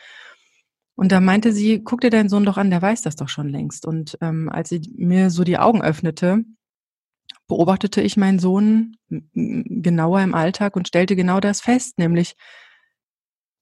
Und 0.94 1.12
da 1.12 1.20
meinte 1.20 1.52
sie, 1.52 1.82
guck 1.82 2.00
dir 2.00 2.10
deinen 2.10 2.28
Sohn 2.28 2.44
doch 2.44 2.56
an, 2.56 2.70
der 2.70 2.80
weiß 2.80 3.02
das 3.02 3.16
doch 3.16 3.28
schon 3.28 3.48
längst. 3.48 3.86
Und 3.86 4.16
ähm, 4.20 4.48
als 4.48 4.70
sie 4.70 4.80
mir 4.96 5.30
so 5.30 5.44
die 5.44 5.58
Augen 5.58 5.82
öffnete, 5.82 6.44
beobachtete 7.48 8.00
ich 8.00 8.16
meinen 8.16 8.38
Sohn 8.38 8.96
genauer 9.08 10.20
im 10.20 10.34
Alltag 10.34 10.76
und 10.76 10.88
stellte 10.88 11.16
genau 11.16 11.40
das 11.40 11.60
fest, 11.60 11.98
nämlich 11.98 12.34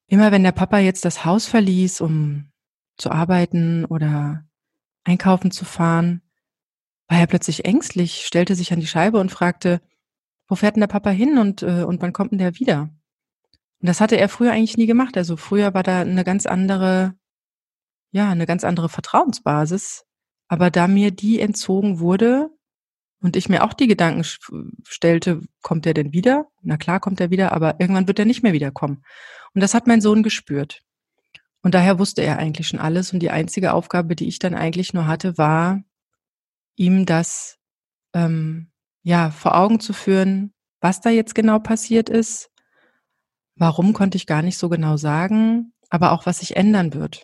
immer 0.07 0.33
wenn 0.33 0.43
der 0.43 0.53
Papa 0.53 0.79
jetzt 0.79 1.05
das 1.05 1.25
Haus 1.25 1.47
verließ, 1.47 2.01
um 2.01 2.51
zu 2.97 3.11
arbeiten 3.11 3.85
oder 3.85 4.45
einkaufen 5.05 5.51
zu 5.51 5.65
fahren, 5.65 6.23
war 7.09 7.19
er 7.19 7.27
plötzlich 7.27 7.65
ängstlich, 7.65 8.25
stellte 8.25 8.55
sich 8.55 8.73
an 8.73 8.81
die 8.81 8.87
Scheibe 8.87 9.21
und 9.21 9.31
fragte, 9.31 9.81
wo 10.49 10.55
fährt 10.55 10.77
denn 10.77 10.81
der 10.81 10.89
Papa 10.89 11.11
hin 11.11 11.39
und, 11.39 11.63
äh, 11.63 11.85
und 11.85 12.01
wann 12.03 12.13
kommt 12.13 12.33
denn 12.33 12.39
der 12.39 12.59
wieder? 12.59 12.91
Und 13.81 13.89
das 13.89 14.01
hatte 14.01 14.17
er 14.17 14.29
früher 14.29 14.53
eigentlich 14.53 14.77
nie 14.77 14.87
gemacht. 14.87 15.17
Also 15.17 15.37
früher 15.37 15.75
war 15.75 15.83
da 15.83 16.01
eine 16.01 16.25
ganz 16.25 16.47
andere, 16.47 17.15
ja, 18.13 18.31
eine 18.31 18.47
ganz 18.47 18.65
andere 18.65 18.89
Vertrauensbasis. 18.89 20.05
Aber 20.49 20.71
da 20.71 20.89
mir 20.89 21.11
die 21.11 21.41
entzogen 21.41 21.99
wurde 21.99 22.51
und 23.25 23.37
ich 23.37 23.49
mir 23.49 23.65
auch 23.65 23.73
die 23.73 23.87
Gedanken 23.87 24.23
stellte, 24.87 25.41
kommt 25.63 25.87
er 25.87 25.95
denn 25.95 26.13
wieder? 26.13 26.47
Na 26.61 26.77
klar 26.77 27.01
kommt 27.01 27.23
er 27.23 27.31
wieder, 27.31 27.53
aber 27.53 27.81
irgendwann 27.81 28.07
wird 28.07 28.19
er 28.19 28.27
nicht 28.27 28.43
mehr 28.43 28.53
wiederkommen. 28.53 29.03
Und 29.55 29.63
das 29.63 29.73
hat 29.73 29.87
mein 29.87 30.03
Sohn 30.03 30.23
gespürt. 30.23 30.83
Und 31.63 31.75
daher 31.75 31.99
wusste 31.99 32.21
er 32.21 32.39
eigentlich 32.39 32.69
schon 32.69 32.81
alles. 32.81 33.15
Und 33.15 33.21
die 33.21 33.31
einzige 33.31 33.73
Aufgabe, 33.73 34.15
die 34.15 34.29
ich 34.29 34.41
dann 34.41 34.55
eigentlich 34.55 34.93
nur 34.93 35.07
hatte, 35.07 35.39
war, 35.39 35.83
ihm 36.77 37.07
das 37.07 37.57
ähm, 38.13 38.71
ja 39.03 39.31
vor 39.31 39.57
Augen 39.57 39.81
zu 39.81 39.95
führen, 39.95 40.53
was 40.83 41.01
da 41.01 41.09
jetzt 41.09 41.35
genau 41.35 41.61
passiert 41.61 42.11
ist. 42.11 42.51
Warum 43.57 43.95
konnte 43.95 44.19
ich 44.19 44.27
gar 44.27 44.43
nicht 44.43 44.59
so 44.59 44.69
genau 44.69 44.99
sagen, 44.99 45.73
aber 45.89 46.13
auch 46.13 46.27
was 46.27 46.41
sich 46.41 46.59
ändern 46.59 46.93
wird. 46.93 47.23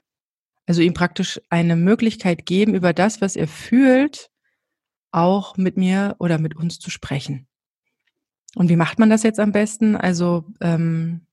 Also 0.65 0.81
ihm 0.81 0.95
praktisch 0.95 1.43
eine 1.51 1.77
Möglichkeit 1.77 2.47
geben, 2.47 2.75
über 2.75 2.95
das, 2.95 3.21
was 3.21 3.37
er 3.37 3.49
fühlt, 3.49 4.31
auch 5.13 5.57
mit 5.57 5.77
mir 5.77 6.17
oder 6.19 6.39
mit 6.39 6.57
uns 6.57 6.79
zu 6.79 6.91
sprechen. 6.91 7.47
Und 8.55 8.69
wie 8.69 8.77
macht 8.77 8.99
man 8.99 9.11
das 9.11 9.23
jetzt 9.23 9.41
am 9.41 9.53
besten? 9.53 9.97
Also 9.97 10.45
ähm, 10.61 11.27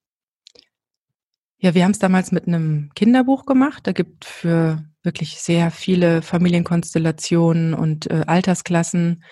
ja, 1.59 1.73
wir 1.73 1.83
haben 1.83 1.91
es 1.91 1.99
damals 1.99 2.31
mit 2.31 2.47
einem 2.47 2.91
Kinderbuch 2.93 3.45
gemacht. 3.45 3.87
Da 3.87 3.91
gibt 3.91 4.25
für 4.25 4.83
wirklich 5.01 5.39
sehr 5.39 5.71
viele 5.71 6.21
Familienkonstellationen 6.21 7.73
und 7.73 8.09
äh, 8.11 8.23
Altersklassen 8.27 9.23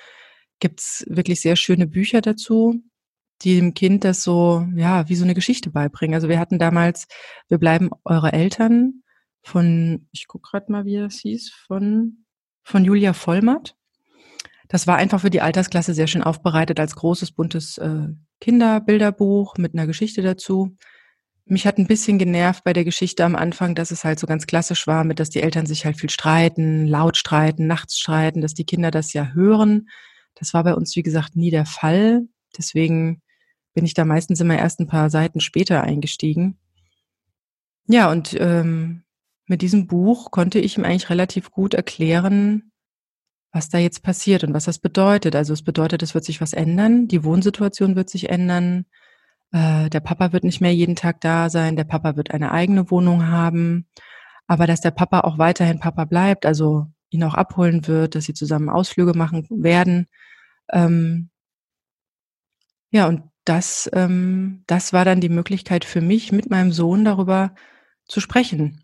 gibt's 0.60 1.06
wirklich 1.08 1.42
sehr 1.42 1.56
schöne 1.56 1.86
Bücher 1.86 2.22
dazu, 2.22 2.82
die 3.42 3.56
dem 3.56 3.74
Kind 3.74 4.04
das 4.04 4.24
so, 4.24 4.66
ja, 4.76 5.08
wie 5.10 5.16
so 5.16 5.24
eine 5.24 5.36
Geschichte 5.36 5.70
beibringen. 5.70 6.16
Also 6.16 6.30
wir 6.30 6.40
hatten 6.40 6.58
damals, 6.58 7.08
wir 7.50 7.58
bleiben 7.58 7.92
eure 8.06 8.34
Eltern 8.34 9.04
von, 9.44 10.08
ich 10.12 10.26
guck 10.28 10.44
gerade 10.44 10.72
mal, 10.72 10.86
wie 10.86 10.98
das 10.98 11.20
hieß, 11.20 11.52
von, 11.68 12.26
von 12.64 12.84
Julia 12.86 13.14
Vollmatt. 13.14 13.76
Das 14.68 14.88
war 14.88 14.98
einfach 14.98 15.22
für 15.22 15.30
die 15.30 15.42
Altersklasse 15.42 15.94
sehr 15.94 16.08
schön 16.08 16.24
aufbereitet 16.24 16.80
als 16.80 16.96
großes, 16.96 17.32
buntes 17.32 17.78
äh, 17.78 18.08
Kinderbilderbuch 18.42 19.58
mit 19.58 19.74
einer 19.74 19.88
Geschichte 19.88 20.22
dazu. 20.22 20.76
Mich 21.46 21.68
hat 21.68 21.78
ein 21.78 21.86
bisschen 21.88 22.18
genervt 22.18 22.64
bei 22.64 22.74
der 22.74 22.84
Geschichte 22.84 23.24
am 23.24 23.36
Anfang, 23.36 23.76
dass 23.76 23.92
es 23.92 24.04
halt 24.04 24.20
so 24.20 24.26
ganz 24.26 24.48
klassisch 24.48 24.88
war, 24.88 25.04
mit 25.04 25.20
dass 25.20 25.30
die 25.30 25.44
Eltern 25.44 25.68
sich 25.68 25.86
halt 25.86 26.00
viel 26.00 26.10
streiten, 26.10 26.88
laut 26.88 27.18
streiten, 27.18 27.68
nachts 27.68 28.00
streiten, 28.00 28.42
dass 28.42 28.56
die 28.56 28.66
Kinder 28.66 28.90
das 28.90 29.14
ja 29.14 29.34
hören. 29.34 29.88
Das 30.34 30.54
war 30.56 30.64
bei 30.64 30.74
uns, 30.74 30.96
wie 30.96 31.04
gesagt, 31.04 31.36
nie 31.36 31.52
der 31.52 31.66
Fall. 31.66 32.24
Deswegen 32.58 33.22
bin 33.76 33.86
ich 33.86 33.94
da 33.94 34.06
meistens 34.06 34.42
immer 34.42 34.58
erst 34.58 34.80
ein 34.80 34.88
paar 34.88 35.12
Seiten 35.12 35.40
später 35.40 35.84
eingestiegen. 35.84 36.58
Ja, 37.88 38.12
und 38.12 38.36
ähm, 38.40 39.04
mit 39.46 39.62
diesem 39.62 39.86
Buch 39.86 40.32
konnte 40.32 40.60
ich 40.60 40.78
ihm 40.78 40.84
eigentlich 40.84 41.12
relativ 41.12 41.52
gut 41.52 41.76
erklären, 41.76 42.72
was 43.56 43.70
da 43.70 43.78
jetzt 43.78 44.04
passiert 44.04 44.44
und 44.44 44.54
was 44.54 44.66
das 44.66 44.80
bedeutet. 44.80 45.34
Also 45.34 45.54
es 45.54 45.64
bedeutet, 45.64 46.04
es 46.04 46.14
wird 46.14 46.26
sich 46.26 46.42
was 46.42 46.52
ändern, 46.52 47.08
die 47.08 47.24
Wohnsituation 47.24 47.96
wird 47.96 48.10
sich 48.10 48.30
ändern, 48.30 48.86
äh, 49.54 49.90
der 49.90 50.02
Papa 50.02 50.34
wird 50.34 50.44
nicht 50.44 50.60
mehr 50.60 50.76
jeden 50.76 50.98
Tag 50.98 51.22
da 51.22 51.50
sein, 51.50 51.78
der 51.78 51.86
Papa 51.86 52.18
wird 52.18 52.32
eine 52.32 52.52
eigene 52.52 52.92
Wohnung 52.92 53.28
haben, 53.28 53.88
aber 54.46 54.68
dass 54.68 54.82
der 54.82 54.92
Papa 54.92 55.22
auch 55.22 55.38
weiterhin 55.38 55.80
Papa 55.80 56.04
bleibt, 56.04 56.46
also 56.46 56.88
ihn 57.10 57.24
auch 57.24 57.34
abholen 57.34 57.88
wird, 57.88 58.16
dass 58.16 58.26
sie 58.26 58.34
zusammen 58.34 58.68
Ausflüge 58.68 59.14
machen 59.18 59.48
werden. 59.50 60.08
Ähm, 60.70 61.30
ja, 62.92 63.08
und 63.08 63.24
das, 63.46 63.90
ähm, 63.94 64.66
das 64.68 64.92
war 64.92 65.06
dann 65.06 65.22
die 65.22 65.30
Möglichkeit 65.30 65.86
für 65.86 66.02
mich, 66.02 66.34
mit 66.34 66.50
meinem 66.50 66.74
Sohn 66.74 67.06
darüber 67.06 67.56
zu 68.06 68.20
sprechen. 68.20 68.82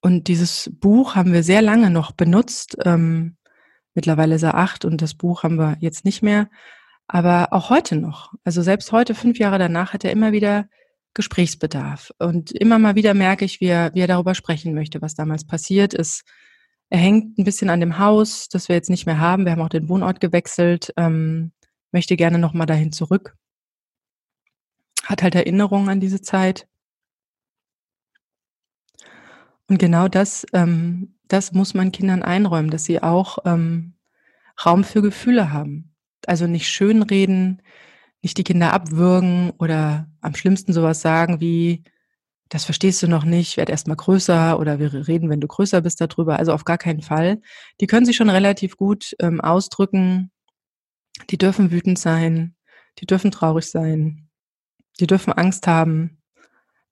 Und 0.00 0.26
dieses 0.26 0.72
Buch 0.80 1.14
haben 1.14 1.32
wir 1.32 1.44
sehr 1.44 1.62
lange 1.62 1.90
noch 1.90 2.10
benutzt. 2.10 2.76
Ähm, 2.84 3.36
mittlerweile 3.94 4.34
ist 4.34 4.42
er 4.42 4.54
acht 4.54 4.84
und 4.84 5.02
das 5.02 5.14
Buch 5.14 5.42
haben 5.42 5.56
wir 5.56 5.76
jetzt 5.80 6.04
nicht 6.04 6.22
mehr. 6.22 6.48
Aber 7.08 7.52
auch 7.52 7.70
heute 7.70 7.96
noch, 7.96 8.34
also 8.44 8.62
selbst 8.62 8.92
heute, 8.92 9.14
fünf 9.14 9.38
Jahre 9.38 9.58
danach, 9.58 9.92
hat 9.92 10.04
er 10.04 10.12
immer 10.12 10.32
wieder 10.32 10.68
Gesprächsbedarf. 11.14 12.12
Und 12.18 12.52
immer 12.52 12.78
mal 12.78 12.94
wieder 12.94 13.14
merke 13.14 13.44
ich, 13.44 13.60
wie 13.60 13.66
er, 13.66 13.92
wie 13.94 14.00
er 14.00 14.06
darüber 14.06 14.34
sprechen 14.34 14.74
möchte, 14.74 15.02
was 15.02 15.14
damals 15.14 15.44
passiert 15.44 15.92
ist. 15.92 16.22
Er 16.88 16.98
hängt 16.98 17.38
ein 17.38 17.44
bisschen 17.44 17.70
an 17.70 17.80
dem 17.80 17.98
Haus, 17.98 18.48
das 18.48 18.68
wir 18.68 18.76
jetzt 18.76 18.90
nicht 18.90 19.06
mehr 19.06 19.18
haben. 19.18 19.44
Wir 19.44 19.52
haben 19.52 19.62
auch 19.62 19.68
den 19.68 19.88
Wohnort 19.88 20.20
gewechselt, 20.20 20.92
ähm, 20.96 21.52
möchte 21.92 22.16
gerne 22.16 22.38
nochmal 22.38 22.66
dahin 22.66 22.92
zurück. 22.92 23.36
Hat 25.04 25.22
halt 25.22 25.34
Erinnerungen 25.34 25.88
an 25.88 26.00
diese 26.00 26.20
Zeit. 26.20 26.68
Und 29.68 29.78
genau 29.78 30.08
das, 30.08 30.46
ähm, 30.52 31.14
das 31.32 31.52
muss 31.52 31.74
man 31.74 31.92
Kindern 31.92 32.22
einräumen, 32.22 32.70
dass 32.70 32.84
sie 32.84 33.02
auch 33.02 33.38
ähm, 33.44 33.94
Raum 34.64 34.84
für 34.84 35.00
Gefühle 35.00 35.52
haben. 35.52 35.94
Also 36.26 36.46
nicht 36.46 36.68
schönreden, 36.68 37.62
nicht 38.20 38.36
die 38.36 38.44
Kinder 38.44 38.72
abwürgen 38.72 39.52
oder 39.58 40.08
am 40.20 40.34
schlimmsten 40.34 40.72
sowas 40.72 41.00
sagen 41.00 41.40
wie, 41.40 41.84
das 42.48 42.64
verstehst 42.64 43.02
du 43.02 43.06
noch 43.06 43.24
nicht, 43.24 43.56
werd 43.56 43.70
erst 43.70 43.86
mal 43.86 43.94
größer 43.94 44.58
oder 44.58 44.80
wir 44.80 45.06
reden, 45.06 45.30
wenn 45.30 45.40
du 45.40 45.46
größer 45.46 45.80
bist 45.80 46.00
darüber. 46.00 46.38
Also 46.38 46.52
auf 46.52 46.64
gar 46.64 46.78
keinen 46.78 47.00
Fall. 47.00 47.40
Die 47.80 47.86
können 47.86 48.04
sich 48.04 48.16
schon 48.16 48.28
relativ 48.28 48.76
gut 48.76 49.14
ähm, 49.20 49.40
ausdrücken. 49.40 50.32
Die 51.30 51.38
dürfen 51.38 51.70
wütend 51.70 51.98
sein, 51.98 52.56
die 52.98 53.06
dürfen 53.06 53.30
traurig 53.30 53.66
sein, 53.66 54.28
die 54.98 55.06
dürfen 55.06 55.32
Angst 55.32 55.68
haben. 55.68 56.19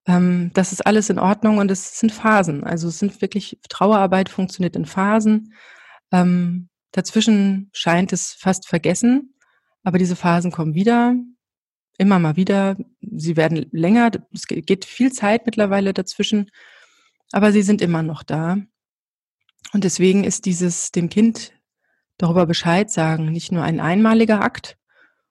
Ähm, 0.08 0.50
das 0.54 0.72
ist 0.72 0.84
alles 0.84 1.10
in 1.10 1.20
Ordnung 1.20 1.58
und 1.58 1.70
es 1.70 2.00
sind 2.00 2.10
Phasen. 2.10 2.64
Also 2.64 2.88
es 2.88 2.98
sind 2.98 3.20
wirklich, 3.22 3.60
Trauerarbeit 3.68 4.28
funktioniert 4.28 4.74
in 4.74 4.86
Phasen. 4.86 5.54
Ähm, 6.10 6.68
Dazwischen 6.92 7.70
scheint 7.72 8.12
es 8.12 8.32
fast 8.32 8.66
vergessen, 8.66 9.34
aber 9.84 9.98
diese 9.98 10.16
Phasen 10.16 10.50
kommen 10.50 10.74
wieder, 10.74 11.14
immer 11.98 12.18
mal 12.18 12.36
wieder. 12.36 12.76
Sie 13.00 13.36
werden 13.36 13.66
länger, 13.72 14.10
es 14.32 14.46
geht 14.46 14.84
viel 14.84 15.12
Zeit 15.12 15.44
mittlerweile 15.44 15.92
dazwischen, 15.92 16.50
aber 17.30 17.52
sie 17.52 17.62
sind 17.62 17.82
immer 17.82 18.02
noch 18.02 18.22
da. 18.22 18.56
Und 19.72 19.84
deswegen 19.84 20.24
ist 20.24 20.46
dieses 20.46 20.92
dem 20.92 21.10
Kind 21.10 21.52
darüber 22.16 22.46
Bescheid 22.46 22.90
sagen 22.90 23.30
nicht 23.30 23.52
nur 23.52 23.62
ein 23.62 23.80
einmaliger 23.80 24.40
Akt, 24.42 24.77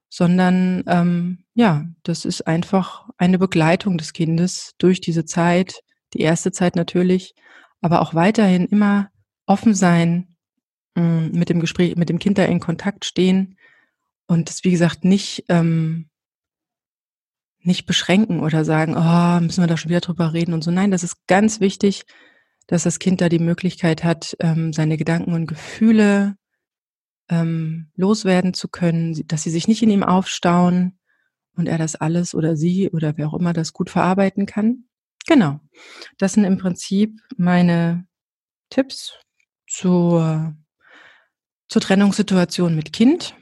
sondern 0.10 0.84
ähm, 0.88 1.44
ja, 1.54 1.86
das 2.04 2.26
ist 2.26 2.48
einfach 2.48 3.08
eine 3.18 3.40
Begleitung 3.40 3.98
des 3.98 4.14
Kindes 4.14 4.74
durch 4.78 5.02
diese 5.02 5.26
Zeit, 5.26 5.82
die 6.14 6.22
erste 6.22 6.52
Zeit 6.52 6.76
natürlich, 6.76 7.36
aber 7.82 8.02
auch 8.02 8.14
weiterhin 8.14 8.66
immer 8.66 9.10
offen 9.46 9.74
sein, 9.74 10.38
Mm, 10.98 11.30
mit 11.32 11.50
dem 11.50 11.60
Gespräch, 11.60 11.96
mit 11.96 12.10
dem 12.10 12.18
Kind 12.18 12.40
da 12.40 12.46
in 12.46 12.60
Kontakt 12.60 13.06
stehen 13.06 13.56
und 14.26 14.50
das, 14.50 14.64
wie 14.64 14.72
gesagt, 14.72 15.06
nicht, 15.06 15.46
ähm, 15.48 16.10
nicht 17.60 17.86
beschränken 17.86 18.40
oder 18.40 18.66
sagen, 18.66 18.96
oh, 18.98 19.40
müssen 19.40 19.62
wir 19.62 19.68
da 19.68 19.78
schon 19.78 19.90
wieder 19.90 20.02
drüber 20.02 20.34
reden 20.34 20.54
und 20.54 20.64
so. 20.64 20.72
Nein, 20.72 20.90
das 20.90 21.04
ist 21.04 21.28
ganz 21.28 21.60
wichtig, 21.60 22.06
dass 22.66 22.84
das 22.84 22.98
Kind 22.98 23.22
da 23.22 23.30
die 23.30 23.38
Möglichkeit 23.38 24.04
hat, 24.04 24.36
ähm, 24.40 24.74
seine 24.74 24.98
Gedanken 24.98 25.34
und 25.34 25.46
Gefühle 25.46 26.36
ähm, 27.29 27.91
loswerden 27.96 28.53
zu 28.53 28.67
können, 28.67 29.27
dass 29.27 29.43
sie 29.43 29.50
sich 29.50 29.67
nicht 29.67 29.84
in 29.84 29.89
ihm 29.89 30.03
aufstauen 30.03 30.98
und 31.55 31.67
er 31.67 31.77
das 31.77 31.96
alles 31.96 32.36
oder 32.36 32.55
sie 32.55 32.89
oder 32.91 33.17
wer 33.17 33.27
auch 33.27 33.34
immer 33.34 33.53
das 33.53 33.74
gut 33.74 33.89
verarbeiten 33.89 34.46
kann. 34.46 34.86
Genau. 35.27 35.60
Das 36.17 36.34
sind 36.34 36.46
im 36.46 36.57
Prinzip 36.57 37.19
meine 37.36 38.07
Tipps 38.69 39.13
zur 39.67 40.55
zur 41.67 41.81
Trennungssituation 41.81 42.75
mit 42.75 42.93
Kind. 42.93 43.36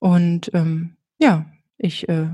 Und 0.00 0.50
ähm, 0.54 0.96
ja, 1.18 1.46
ich 1.78 2.08
äh, 2.08 2.30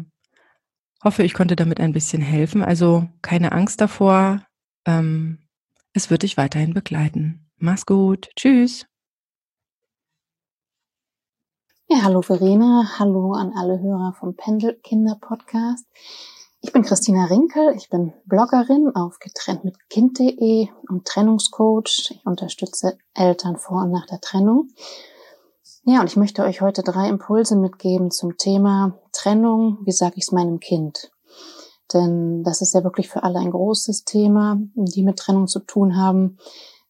hoffe, 1.02 1.22
ich 1.22 1.34
konnte 1.34 1.56
damit 1.56 1.80
ein 1.80 1.92
bisschen 1.92 2.22
helfen. 2.22 2.62
Also 2.62 3.08
keine 3.20 3.52
Angst 3.52 3.80
davor. 3.80 4.46
Ähm, 4.86 5.38
es 5.92 6.10
wird 6.10 6.22
dich 6.22 6.36
weiterhin 6.36 6.74
begleiten. 6.74 7.50
Mach's 7.58 7.86
gut. 7.86 8.30
Tschüss. 8.36 8.86
Ja, 11.92 12.04
hallo 12.04 12.22
Verena, 12.22 12.98
hallo 12.98 13.32
an 13.32 13.52
alle 13.54 13.78
Hörer 13.78 14.14
vom 14.18 14.34
Pendelkinder 14.34 15.18
Podcast. 15.20 15.84
Ich 16.62 16.72
bin 16.72 16.84
Christina 16.84 17.26
Rinkel, 17.26 17.74
ich 17.76 17.90
bin 17.90 18.14
Bloggerin 18.24 18.92
auf 18.94 19.18
getrenntmitkind.de 19.18 20.68
und 20.88 21.04
Trennungscoach. 21.04 22.12
Ich 22.12 22.22
unterstütze 22.24 22.96
Eltern 23.12 23.58
vor 23.58 23.82
und 23.82 23.90
nach 23.90 24.06
der 24.06 24.22
Trennung. 24.22 24.70
Ja, 25.84 26.00
und 26.00 26.06
ich 26.06 26.16
möchte 26.16 26.44
euch 26.44 26.62
heute 26.62 26.82
drei 26.82 27.10
Impulse 27.10 27.56
mitgeben 27.56 28.10
zum 28.10 28.38
Thema 28.38 28.98
Trennung. 29.12 29.76
Wie 29.84 29.92
sage 29.92 30.14
ich 30.16 30.24
es 30.24 30.32
meinem 30.32 30.60
Kind? 30.60 31.10
Denn 31.92 32.42
das 32.42 32.62
ist 32.62 32.72
ja 32.72 32.84
wirklich 32.84 33.10
für 33.10 33.22
alle 33.22 33.38
ein 33.38 33.50
großes 33.50 34.04
Thema, 34.04 34.56
die 34.74 35.02
mit 35.02 35.18
Trennung 35.18 35.46
zu 35.46 35.58
tun 35.58 35.94
haben. 35.98 36.38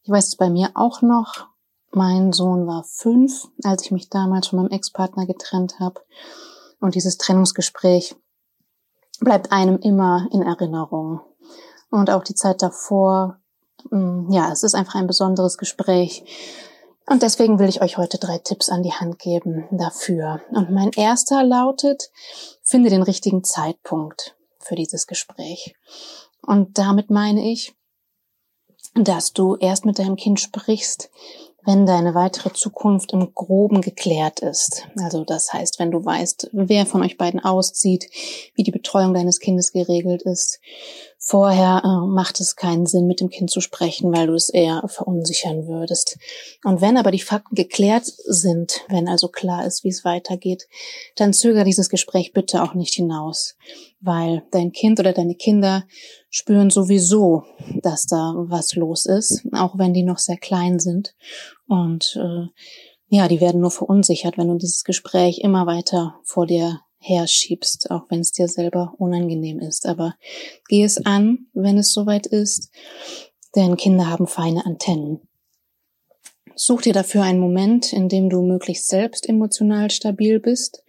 Ich 0.04 0.11
weiß 0.11 0.28
es 0.28 0.37
bei 0.37 0.49
mir 0.49 0.71
auch 0.75 1.02
noch. 1.02 1.51
Mein 1.94 2.32
Sohn 2.32 2.66
war 2.66 2.84
fünf, 2.84 3.49
als 3.62 3.84
ich 3.84 3.90
mich 3.90 4.08
damals 4.08 4.49
von 4.49 4.58
meinem 4.58 4.70
Ex-Partner 4.70 5.26
getrennt 5.26 5.78
habe. 5.78 6.00
Und 6.80 6.94
dieses 6.94 7.18
Trennungsgespräch 7.18 8.16
bleibt 9.20 9.52
einem 9.52 9.78
immer 9.78 10.26
in 10.32 10.42
Erinnerung. 10.42 11.20
Und 11.90 12.11
auch 12.11 12.25
die 12.25 12.34
Zeit 12.34 12.62
davor, 12.62 13.38
mm, 13.90 14.32
ja, 14.32 14.50
es 14.50 14.62
ist 14.62 14.75
einfach 14.75 14.94
ein 14.94 15.06
besonderes 15.06 15.58
Gespräch. 15.58 16.25
Und 17.06 17.22
deswegen 17.22 17.58
will 17.58 17.68
ich 17.68 17.82
euch 17.82 17.99
heute 17.99 18.16
drei 18.16 18.38
Tipps 18.38 18.70
an 18.70 18.82
die 18.82 18.92
Hand 18.92 19.18
geben 19.18 19.66
dafür. 19.70 20.40
Und 20.50 20.70
mein 20.70 20.90
erster 20.96 21.44
lautet, 21.44 22.11
finde 22.62 22.88
den 22.88 23.02
richtigen 23.02 23.44
Zeitpunkt 23.44 24.34
für 24.58 24.76
dieses 24.76 25.06
Gespräch. 25.06 25.75
Und 26.40 26.78
damit 26.78 27.11
meine 27.11 27.50
ich, 27.50 27.75
dass 28.94 29.32
du 29.32 29.56
erst 29.56 29.84
mit 29.84 29.99
deinem 29.99 30.16
Kind 30.16 30.40
sprichst, 30.40 31.11
wenn 31.64 31.87
deine 31.87 32.14
weitere 32.14 32.52
Zukunft 32.52 33.12
im 33.12 33.35
Groben 33.35 33.81
geklärt 33.81 34.40
ist. 34.40 34.88
Also 34.97 35.25
das 35.25 35.52
heißt, 35.52 35.78
wenn 35.78 35.90
du 35.90 36.04
weißt, 36.04 36.50
wer 36.52 36.87
von 36.87 37.02
euch 37.02 37.16
beiden 37.16 37.40
auszieht, 37.40 38.09
wie 38.54 38.62
die 38.62 38.73
Betreuung 38.73 39.14
deines 39.14 39.38
Kindes 39.38 39.73
geregelt 39.73 40.23
ist. 40.23 40.61
Vorher 41.25 41.83
äh, 41.85 42.07
macht 42.09 42.41
es 42.41 42.57
keinen 42.57 42.85
Sinn, 42.85 43.07
mit 43.07 43.21
dem 43.21 43.31
Kind 43.31 43.49
zu 43.49 43.61
sprechen, 43.61 44.12
weil 44.12 44.26
du 44.26 44.35
es 44.35 44.49
eher 44.49 44.83
verunsichern 44.88 45.69
würdest. 45.69 46.19
Und 46.64 46.81
wenn 46.81 46.97
aber 46.97 47.12
die 47.12 47.21
Fakten 47.21 47.55
geklärt 47.55 48.07
sind, 48.07 48.81
wenn 48.88 49.07
also 49.07 49.29
klar 49.29 49.64
ist, 49.64 49.85
wie 49.85 49.88
es 49.91 50.05
weitergeht, 50.05 50.67
dann 51.14 51.33
zöger 51.33 51.62
dieses 51.62 51.88
Gespräch 51.88 52.33
bitte 52.33 52.61
auch 52.61 52.75
nicht 52.75 52.95
hinaus, 52.95 53.55
weil 54.00 54.43
dein 54.50 54.73
Kind 54.73 54.99
oder 54.99 55.12
deine 55.12 55.37
Kinder 55.37 55.85
spüren 56.29 56.71
sowieso, 56.71 57.45
dass 57.83 58.07
da 58.07 58.35
was 58.37 58.75
los 58.75 59.07
ist, 59.07 59.47
auch 59.52 59.79
wenn 59.79 59.95
die 59.95 60.02
noch 60.02 60.19
sehr 60.19 60.38
klein 60.38 60.81
sind. 60.81 61.14
Und 61.69 62.19
äh, 62.21 62.49
ja, 63.07 63.29
die 63.29 63.41
werden 63.41 63.61
nur 63.61 63.71
verunsichert, 63.71 64.38
wenn 64.38 64.49
du 64.49 64.57
dieses 64.57 64.83
Gespräch 64.83 65.38
immer 65.38 65.67
weiter 65.67 66.17
vor 66.25 66.49
dir 66.49 66.81
herschiebst, 67.02 67.90
auch 67.90 68.04
wenn 68.09 68.21
es 68.21 68.32
dir 68.32 68.49
selber 68.49 68.94
unangenehm 68.99 69.59
ist. 69.59 69.87
Aber 69.87 70.14
geh 70.68 70.85
es 70.85 71.04
an, 71.04 71.47
wenn 71.52 71.78
es 71.78 71.92
soweit 71.92 72.26
ist, 72.26 72.71
denn 73.54 73.76
Kinder 73.76 74.09
haben 74.09 74.26
feine 74.26 74.64
Antennen. 74.64 75.21
Such 76.54 76.82
dir 76.82 76.92
dafür 76.92 77.23
einen 77.23 77.40
Moment, 77.40 77.92
in 77.92 78.09
dem 78.09 78.30
du 78.30 78.42
möglichst 78.42 78.88
selbst 78.88 79.28
emotional 79.28 79.90
stabil 79.90 80.38
bist 80.38 80.82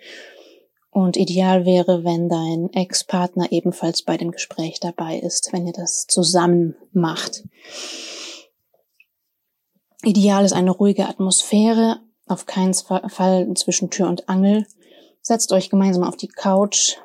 und 0.91 1.17
ideal 1.17 1.65
wäre, 1.65 2.03
wenn 2.03 2.29
dein 2.29 2.71
Ex-Partner 2.73 3.51
ebenfalls 3.51 4.03
bei 4.03 4.17
dem 4.17 4.31
Gespräch 4.31 4.79
dabei 4.79 5.17
ist, 5.17 5.51
wenn 5.51 5.65
ihr 5.65 5.73
das 5.73 6.05
zusammen 6.07 6.75
macht. 6.91 7.43
Ideal 10.03 10.43
ist 10.43 10.53
eine 10.53 10.71
ruhige 10.71 11.07
Atmosphäre, 11.07 12.01
auf 12.27 12.45
keinen 12.45 12.73
Fall 12.73 13.53
zwischen 13.55 13.89
Tür 13.89 14.07
und 14.07 14.29
Angel. 14.29 14.67
Setzt 15.23 15.51
euch 15.51 15.71
gemeinsam 15.71 16.03
auf 16.03 16.17
die 16.17 16.27
Couch. 16.27 16.97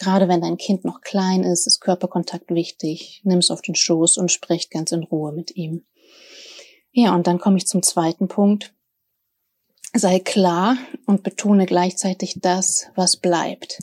Gerade 0.00 0.26
wenn 0.26 0.40
dein 0.40 0.56
Kind 0.56 0.84
noch 0.84 1.00
klein 1.00 1.44
ist, 1.44 1.68
ist 1.68 1.80
Körperkontakt 1.80 2.50
wichtig. 2.50 3.20
Nimm 3.22 3.38
es 3.38 3.52
auf 3.52 3.62
den 3.62 3.76
Schoß 3.76 4.16
und 4.16 4.32
sprecht 4.32 4.72
ganz 4.72 4.90
in 4.90 5.04
Ruhe 5.04 5.30
mit 5.30 5.54
ihm. 5.54 5.84
Ja, 6.90 7.14
und 7.14 7.28
dann 7.28 7.38
komme 7.38 7.58
ich 7.58 7.68
zum 7.68 7.84
zweiten 7.84 8.26
Punkt 8.26 8.74
sei 9.94 10.18
klar 10.18 10.76
und 11.06 11.22
betone 11.22 11.66
gleichzeitig 11.66 12.40
das, 12.40 12.86
was 12.94 13.16
bleibt. 13.16 13.78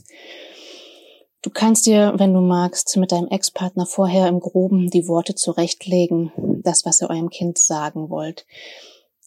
Du 1.41 1.49
kannst 1.49 1.85
dir, 1.85 2.13
wenn 2.17 2.33
du 2.33 2.41
magst, 2.41 2.97
mit 2.97 3.11
deinem 3.11 3.27
Ex-Partner 3.27 3.85
vorher 3.85 4.27
im 4.27 4.39
Groben 4.39 4.89
die 4.89 5.07
Worte 5.07 5.35
zurechtlegen, 5.35 6.31
das, 6.63 6.85
was 6.85 7.01
ihr 7.01 7.09
eurem 7.09 7.29
Kind 7.29 7.57
sagen 7.57 8.09
wollt. 8.09 8.45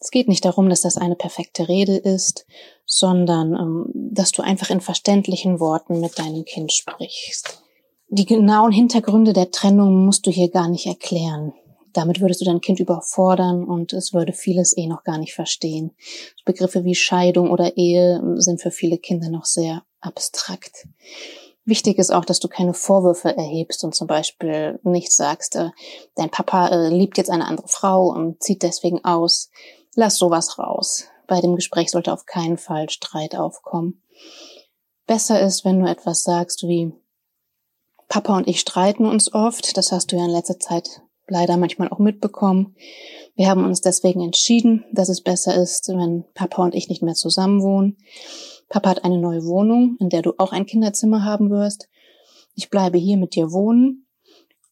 Es 0.01 0.11
geht 0.11 0.29
nicht 0.29 0.45
darum, 0.45 0.69
dass 0.69 0.81
das 0.81 0.97
eine 0.97 1.17
perfekte 1.17 1.69
Rede 1.69 1.97
ist, 1.97 2.47
sondern 2.89 3.55
ähm, 3.55 3.87
dass 3.95 4.33
du 4.33 4.43
einfach 4.43 4.71
in 4.71 4.81
verständlichen 4.81 5.61
Worten 5.61 6.01
mit 6.01 6.19
deinem 6.19 6.45
Kind 6.45 6.73
sprichst. 6.73 7.63
Die 8.09 8.27
genauen 8.27 8.73
Hintergründe 8.73 9.35
der 9.35 9.53
Trennung 9.53 10.05
musst 10.07 10.27
du 10.27 10.31
hier 10.31 10.51
gar 10.51 10.69
nicht 10.69 10.87
erklären 10.87 11.53
damit 11.99 12.21
würdest 12.21 12.41
du 12.41 12.45
dein 12.45 12.61
Kind 12.61 12.81
überfordern 12.81 13.65
und 13.65 13.93
es 13.93 14.13
würde 14.13 14.33
vieles 14.33 14.77
eh 14.77 14.87
noch 14.87 15.05
gar 15.05 15.19
nicht 15.19 15.35
verstehen. 15.35 15.91
Begriffe 16.45 16.85
wie 16.85 16.95
Scheidung 16.95 17.51
oder 17.51 17.77
Ehe 17.77 18.23
sind 18.37 18.61
für 18.61 18.71
viele 18.71 18.99
Kinder 18.99 19.31
noch 19.31 19.45
sehr 19.45 19.83
abstrakt. 20.01 20.87
Wichtig 21.65 21.99
ist 21.99 22.13
auch, 22.13 22.25
dass 22.25 22.41
du 22.41 22.49
keine 22.49 22.73
Vorwürfe 22.73 23.37
erhebst 23.37 23.85
und 23.85 23.95
zum 23.95 24.07
Beispiel 24.07 24.79
nicht 24.85 25.13
sagst, 25.13 25.57
äh, 25.57 25.71
dein 26.15 26.31
Papa 26.31 26.69
äh, 26.69 26.89
liebt 26.89 27.19
jetzt 27.19 27.31
eine 27.31 27.47
andere 27.47 27.69
Frau 27.69 28.07
und 28.09 28.43
zieht 28.43 28.63
deswegen 28.63 29.05
aus. 29.05 29.51
Lass 29.95 30.17
sowas 30.17 30.59
raus. 30.59 31.05
Bei 31.29 31.41
dem 31.41 31.55
Gespräch 31.55 31.93
sollte 31.93 32.13
auf 32.13 32.27
keinen 32.27 32.59
Fall 32.59 32.91
Streit 32.91 33.37
aufkommen. 33.37 34.03
Besser 35.07 35.41
ist, 35.41 35.65
wenn 35.65 35.79
du 35.79 35.89
etwas 35.89 36.25
sagst 36.25 36.65
wie, 36.65 36.93
Papa 38.09 38.37
und 38.37 38.49
ich 38.49 38.61
streiten 38.61 39.05
uns 39.05 39.33
oft, 39.33 39.77
das 39.77 39.93
hast 39.93 40.11
du 40.11 40.17
ja 40.17 40.25
in 40.25 40.31
letzter 40.31 40.59
Zeit 40.59 41.03
leider 41.29 41.59
manchmal 41.59 41.91
auch 41.91 41.99
mitbekommen. 41.99 42.75
Wir 43.37 43.49
haben 43.49 43.65
uns 43.65 43.83
deswegen 43.83 44.23
entschieden, 44.23 44.85
dass 44.93 45.11
es 45.11 45.21
besser 45.21 45.55
ist, 45.55 45.89
wenn 45.89 46.25
Papa 46.33 46.65
und 46.65 46.75
ich 46.75 46.89
nicht 46.89 47.03
mehr 47.03 47.15
zusammen 47.15 47.63
wohnen. 47.63 47.99
Papa 48.71 48.91
hat 48.91 49.05
eine 49.05 49.19
neue 49.19 49.45
Wohnung, 49.45 49.97
in 50.01 50.09
der 50.09 50.23
du 50.23 50.33
auch 50.39 50.53
ein 50.53 50.67
Kinderzimmer 50.67 51.25
haben 51.25 51.51
wirst. 51.51 51.89
Ich 52.55 52.71
bleibe 52.71 52.97
hier 52.99 53.19
mit 53.19 53.35
dir 53.35 53.53
wohnen 53.53 54.07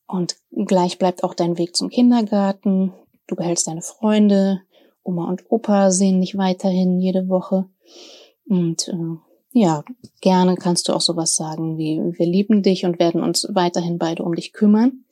und 0.07 0.37
gleich 0.51 0.99
bleibt 0.99 1.23
auch 1.23 1.35
dein 1.35 1.59
Weg 1.59 1.77
zum 1.77 1.91
Kindergarten. 1.91 2.95
Du 3.27 3.37
behältst 3.37 3.67
deine 3.67 3.83
Freunde. 3.83 4.63
Oma 5.07 5.29
und 5.29 5.45
Opa 5.51 5.91
sehen 5.91 6.21
dich 6.21 6.37
weiterhin 6.37 7.01
jede 7.01 7.29
Woche. 7.29 7.67
Und 8.49 8.89
äh, 8.89 9.17
ja, 9.53 9.85
gerne 10.21 10.57
kannst 10.57 10.89
du 10.89 10.93
auch 10.93 11.01
sowas 11.01 11.35
sagen 11.35 11.79
wie, 11.79 12.01
wir 12.19 12.27
lieben 12.27 12.63
dich 12.63 12.85
und 12.85 12.99
werden 12.99 13.23
uns 13.23 13.47
weiterhin 13.53 13.99
beide 13.99 14.23
um 14.23 14.35
dich 14.35 14.53
kümmern. 14.53 15.05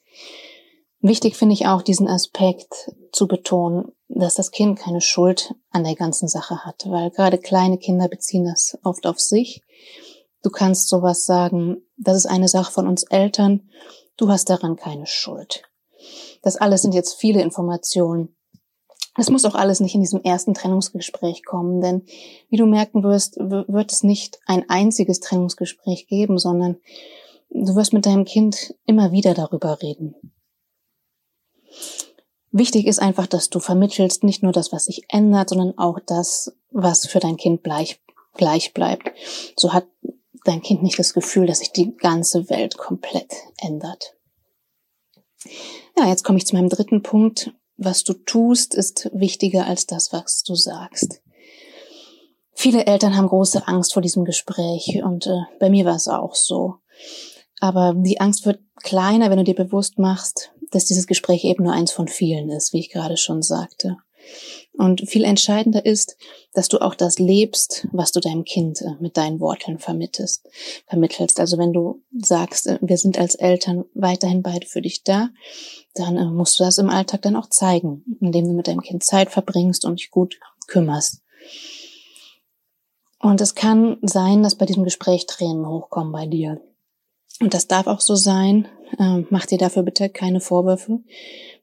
Wichtig 1.00 1.36
finde 1.36 1.54
ich 1.54 1.66
auch 1.66 1.82
diesen 1.82 2.08
Aspekt 2.08 2.90
zu 3.12 3.28
betonen, 3.28 3.92
dass 4.08 4.34
das 4.34 4.50
Kind 4.50 4.78
keine 4.78 5.00
Schuld 5.00 5.54
an 5.70 5.84
der 5.84 5.94
ganzen 5.94 6.28
Sache 6.28 6.64
hat, 6.64 6.86
weil 6.88 7.10
gerade 7.10 7.38
kleine 7.38 7.78
Kinder 7.78 8.08
beziehen 8.08 8.44
das 8.44 8.78
oft 8.84 9.06
auf 9.06 9.20
sich. 9.20 9.62
Du 10.42 10.50
kannst 10.50 10.88
sowas 10.88 11.24
sagen, 11.24 11.82
das 11.96 12.16
ist 12.16 12.26
eine 12.26 12.48
Sache 12.48 12.72
von 12.72 12.86
uns 12.86 13.02
Eltern, 13.04 13.68
du 14.16 14.28
hast 14.28 14.50
daran 14.50 14.76
keine 14.76 15.06
Schuld. 15.06 15.62
Das 16.42 16.56
alles 16.56 16.82
sind 16.82 16.94
jetzt 16.94 17.14
viele 17.14 17.42
Informationen. 17.42 18.36
Es 19.16 19.30
muss 19.30 19.44
auch 19.44 19.54
alles 19.54 19.80
nicht 19.80 19.94
in 19.94 20.00
diesem 20.00 20.22
ersten 20.22 20.54
Trennungsgespräch 20.54 21.44
kommen, 21.44 21.80
denn 21.80 22.02
wie 22.48 22.56
du 22.56 22.66
merken 22.66 23.02
wirst, 23.04 23.36
wird 23.38 23.92
es 23.92 24.02
nicht 24.02 24.40
ein 24.46 24.68
einziges 24.68 25.20
Trennungsgespräch 25.20 26.08
geben, 26.08 26.38
sondern 26.38 26.76
du 27.50 27.76
wirst 27.76 27.92
mit 27.92 28.06
deinem 28.06 28.24
Kind 28.24 28.74
immer 28.86 29.12
wieder 29.12 29.34
darüber 29.34 29.80
reden. 29.80 30.14
Wichtig 32.50 32.86
ist 32.86 33.00
einfach, 33.00 33.26
dass 33.26 33.50
du 33.50 33.58
vermittelst 33.58 34.22
nicht 34.22 34.42
nur 34.42 34.52
das, 34.52 34.72
was 34.72 34.84
sich 34.84 35.02
ändert, 35.08 35.48
sondern 35.48 35.76
auch 35.76 35.98
das, 35.98 36.56
was 36.70 37.06
für 37.06 37.18
dein 37.18 37.36
Kind 37.36 37.64
gleich, 37.64 38.00
gleich 38.34 38.74
bleibt. 38.74 39.10
So 39.56 39.72
hat 39.72 39.86
dein 40.44 40.62
Kind 40.62 40.82
nicht 40.82 40.98
das 40.98 41.14
Gefühl, 41.14 41.46
dass 41.46 41.58
sich 41.58 41.72
die 41.72 41.96
ganze 41.96 42.48
Welt 42.50 42.76
komplett 42.76 43.32
ändert. 43.58 44.14
Ja, 45.96 46.08
jetzt 46.08 46.22
komme 46.24 46.38
ich 46.38 46.46
zu 46.46 46.54
meinem 46.54 46.68
dritten 46.68 47.02
Punkt. 47.02 47.52
Was 47.76 48.04
du 48.04 48.12
tust, 48.14 48.74
ist 48.74 49.10
wichtiger 49.12 49.66
als 49.66 49.86
das, 49.86 50.12
was 50.12 50.42
du 50.42 50.54
sagst. 50.54 51.20
Viele 52.54 52.86
Eltern 52.86 53.16
haben 53.16 53.26
große 53.26 53.66
Angst 53.66 53.92
vor 53.92 54.02
diesem 54.02 54.24
Gespräch 54.24 55.02
und 55.02 55.26
äh, 55.26 55.40
bei 55.58 55.70
mir 55.70 55.84
war 55.84 55.96
es 55.96 56.08
auch 56.08 56.34
so. 56.34 56.76
Aber 57.60 57.94
die 57.96 58.20
Angst 58.20 58.46
wird 58.46 58.60
kleiner, 58.82 59.30
wenn 59.30 59.38
du 59.38 59.44
dir 59.44 59.54
bewusst 59.54 59.98
machst, 59.98 60.52
dass 60.70 60.84
dieses 60.84 61.06
Gespräch 61.06 61.44
eben 61.44 61.64
nur 61.64 61.72
eins 61.72 61.92
von 61.92 62.08
vielen 62.08 62.50
ist, 62.50 62.72
wie 62.72 62.78
ich 62.78 62.90
gerade 62.90 63.16
schon 63.16 63.42
sagte. 63.42 63.96
Und 64.76 65.08
viel 65.08 65.24
entscheidender 65.24 65.84
ist, 65.84 66.16
dass 66.52 66.68
du 66.68 66.78
auch 66.78 66.94
das 66.94 67.18
lebst, 67.18 67.86
was 67.92 68.10
du 68.10 68.20
deinem 68.20 68.44
Kind 68.44 68.80
äh, 68.80 68.94
mit 68.98 69.16
deinen 69.16 69.38
Worten 69.38 69.78
vermittelst. 69.78 70.48
vermittelst. 70.86 71.38
Also 71.38 71.58
wenn 71.58 71.72
du 71.72 72.02
sagst, 72.20 72.66
äh, 72.66 72.78
wir 72.80 72.98
sind 72.98 73.18
als 73.18 73.34
Eltern 73.34 73.84
weiterhin 73.94 74.42
beide 74.42 74.66
für 74.66 74.82
dich 74.82 75.04
da, 75.04 75.30
dann 75.94 76.16
äh, 76.16 76.24
musst 76.26 76.58
du 76.58 76.64
das 76.64 76.78
im 76.78 76.90
Alltag 76.90 77.22
dann 77.22 77.36
auch 77.36 77.48
zeigen, 77.48 78.04
indem 78.20 78.46
du 78.46 78.52
mit 78.52 78.68
deinem 78.68 78.82
Kind 78.82 79.04
Zeit 79.04 79.30
verbringst 79.30 79.84
und 79.84 80.00
dich 80.00 80.10
gut 80.10 80.38
kümmerst. 80.66 81.22
Und 83.20 83.40
es 83.40 83.54
kann 83.54 83.98
sein, 84.02 84.42
dass 84.42 84.56
bei 84.56 84.66
diesem 84.66 84.84
Gespräch 84.84 85.26
Tränen 85.26 85.66
hochkommen 85.66 86.12
bei 86.12 86.26
dir. 86.26 86.60
Und 87.40 87.54
das 87.54 87.66
darf 87.66 87.86
auch 87.86 88.00
so 88.00 88.16
sein. 88.16 88.68
Ähm, 88.98 89.26
mach 89.30 89.46
dir 89.46 89.58
dafür 89.58 89.82
bitte 89.82 90.08
keine 90.08 90.40
Vorwürfe. 90.40 91.00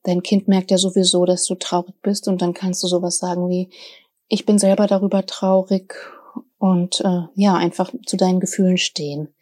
Dein 0.04 0.24
Kind 0.24 0.48
merkt 0.48 0.72
ja 0.72 0.78
sowieso, 0.78 1.26
dass 1.26 1.46
du 1.46 1.56
traurig 1.56 1.96
bist 2.02 2.28
und 2.28 2.42
dann 2.42 2.54
kannst 2.54 2.82
du 2.84 2.88
sowas 2.88 3.20
sagen 3.20 3.50
wie, 3.50 3.70
ich 4.28 4.46
bin 4.46 4.58
selber 4.58 4.88
darüber 4.88 5.26
traurig 5.26 5.94
und 6.62 7.02
äh, 7.02 7.24
ja, 7.34 7.56
einfach 7.56 7.92
zu 8.06 8.18
deinen 8.18 8.40
Gefühlen 8.40 8.78
stehen. 8.78 9.34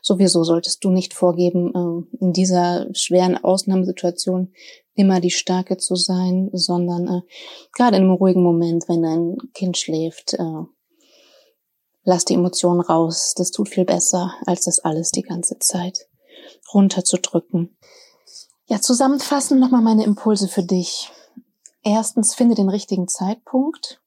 Sowieso 0.00 0.44
solltest 0.44 0.84
du 0.84 0.90
nicht 0.90 1.12
vorgeben, 1.12 1.72
äh, 1.74 2.24
in 2.24 2.32
dieser 2.32 2.86
schweren 2.94 3.36
Ausnahmesituation 3.36 4.52
immer 4.94 5.20
die 5.20 5.32
Starke 5.32 5.76
zu 5.76 5.96
sein, 5.96 6.50
sondern 6.52 7.08
äh, 7.08 7.20
gerade 7.72 7.96
in 7.96 8.04
einem 8.04 8.12
ruhigen 8.12 8.44
Moment, 8.44 8.88
wenn 8.88 9.02
dein 9.02 9.38
Kind 9.54 9.76
schläft, 9.76 10.34
äh, 10.34 10.62
lass 12.04 12.24
die 12.24 12.34
Emotionen 12.34 12.80
raus. 12.80 13.34
Das 13.36 13.50
tut 13.50 13.68
viel 13.68 13.84
besser, 13.84 14.34
als 14.46 14.66
das 14.66 14.78
alles 14.78 15.10
die 15.10 15.22
ganze 15.22 15.58
Zeit 15.58 16.06
runterzudrücken. 16.72 17.76
Ja, 18.66 18.80
zusammenfassend 18.80 19.60
nochmal 19.60 19.82
meine 19.82 20.04
Impulse 20.04 20.46
für 20.46 20.62
dich. 20.62 21.10
Erstens, 21.82 22.36
finde 22.36 22.54
den 22.54 22.68
richtigen 22.68 23.08
Zeitpunkt. 23.08 24.00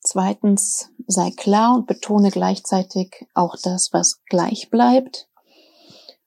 Zweitens, 0.00 0.90
sei 1.06 1.30
klar 1.30 1.74
und 1.74 1.86
betone 1.86 2.30
gleichzeitig 2.30 3.26
auch 3.34 3.56
das, 3.62 3.92
was 3.92 4.22
gleich 4.26 4.70
bleibt. 4.70 5.28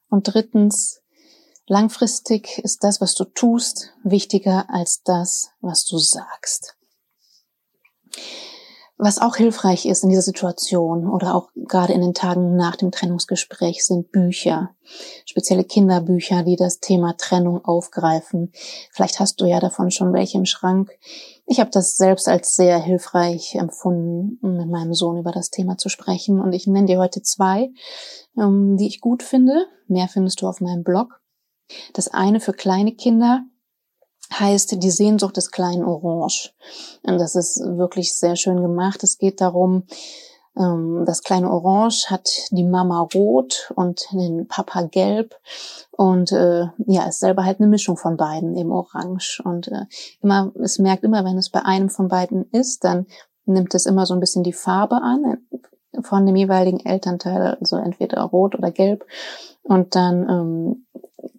Und 0.10 0.24
drittens, 0.34 1.02
langfristig 1.68 2.60
ist 2.60 2.84
das, 2.84 3.02
was 3.02 3.16
du 3.16 3.26
tust, 3.26 3.94
wichtiger 4.04 4.70
als 4.70 5.04
das, 5.04 5.52
was 5.62 5.86
du 5.86 5.98
sagst. 5.98 6.76
Was 9.04 9.18
auch 9.18 9.36
hilfreich 9.36 9.88
ist 9.88 10.04
in 10.04 10.10
dieser 10.10 10.22
Situation 10.22 11.10
oder 11.10 11.34
auch 11.34 11.50
gerade 11.56 11.92
in 11.92 12.02
den 12.02 12.14
Tagen 12.14 12.56
nach 12.56 12.76
dem 12.76 12.92
Trennungsgespräch 12.92 13.84
sind 13.84 14.12
Bücher, 14.12 14.76
spezielle 15.26 15.64
Kinderbücher, 15.64 16.44
die 16.44 16.56
das 16.56 16.82
Thema 16.82 17.18
Trennung 17.18 17.66
aufgreifen. 17.66 18.52
Vielleicht 18.92 19.20
hast 19.20 19.42
du 19.42 19.46
ja 19.46 19.60
davon 19.60 19.90
schon 19.90 20.14
welche 20.14 20.38
im 20.38 20.46
Schrank. 20.46 20.92
Ich 21.48 21.60
habe 21.60 21.72
das 21.72 21.98
selbst 21.98 22.28
als 22.28 22.54
sehr 22.54 22.78
hilfreich 22.78 23.56
empfunden, 23.56 24.38
mit 24.40 24.70
meinem 24.70 24.94
Sohn 24.94 25.18
über 25.18 25.32
das 25.32 25.50
Thema 25.50 25.80
zu 25.80 25.90
sprechen. 25.90 26.40
Und 26.40 26.54
ich 26.54 26.68
nenne 26.68 26.86
dir 26.86 27.00
heute 27.00 27.24
zwei, 27.24 27.72
ähm, 28.38 28.78
die 28.78 28.86
ich 28.86 29.02
gut 29.02 29.24
finde. 29.24 29.66
Mehr 29.88 30.10
findest 30.10 30.44
du 30.44 30.48
auf 30.48 30.62
meinem 30.62 30.84
Blog. 30.84 31.22
Das 31.94 32.08
eine 32.08 32.40
für 32.40 32.54
kleine 32.54 32.92
Kinder 32.92 33.46
heißt 34.32 34.82
Die 34.82 34.92
Sehnsucht 34.92 35.38
des 35.38 35.52
kleinen 35.52 35.84
Orange. 35.84 36.54
Und 37.04 37.20
das 37.20 37.36
ist 37.36 37.60
wirklich 37.60 38.16
sehr 38.16 38.36
schön 38.36 38.62
gemacht. 38.62 39.04
Es 39.04 39.18
geht 39.18 39.42
darum, 39.42 39.84
ähm, 40.58 41.04
das 41.06 41.24
kleine 41.24 41.50
Orange 41.50 42.10
hat 42.10 42.30
die 42.52 42.64
Mama 42.64 43.08
rot 43.14 43.72
und 43.76 44.06
den 44.12 44.48
Papa 44.48 44.84
gelb 44.84 45.36
und 45.92 46.32
äh, 46.32 46.68
ja, 46.88 47.08
ist 47.08 47.20
selber 47.20 47.46
halt 47.46 47.60
eine 47.60 47.70
Mischung 47.70 47.98
von 47.98 48.18
beiden, 48.18 48.56
eben 48.58 48.72
orange. 48.72 49.42
Und 49.44 49.70
äh, 49.70 49.86
immer, 50.22 50.52
es 50.62 50.80
merkt 50.80 51.04
immer, 51.04 51.24
wenn 51.24 51.38
es 51.38 51.50
bei 51.50 51.64
einem 51.64 51.90
von 51.90 52.08
beiden 52.08 52.50
ist, 52.52 52.84
dann 52.84 53.06
nimmt 53.46 53.74
es 53.74 53.86
immer 53.86 54.06
so 54.06 54.14
ein 54.14 54.20
bisschen 54.20 54.44
die 54.44 54.54
Farbe 54.54 54.96
an 54.96 55.38
von 56.02 56.26
dem 56.26 56.36
jeweiligen 56.36 56.80
Elternteil, 56.80 57.58
also 57.60 57.78
entweder 57.78 58.22
rot 58.22 58.56
oder 58.56 58.72
gelb. 58.72 59.06
Und 59.64 59.96
dann 59.96 60.30
ähm, 60.30 60.86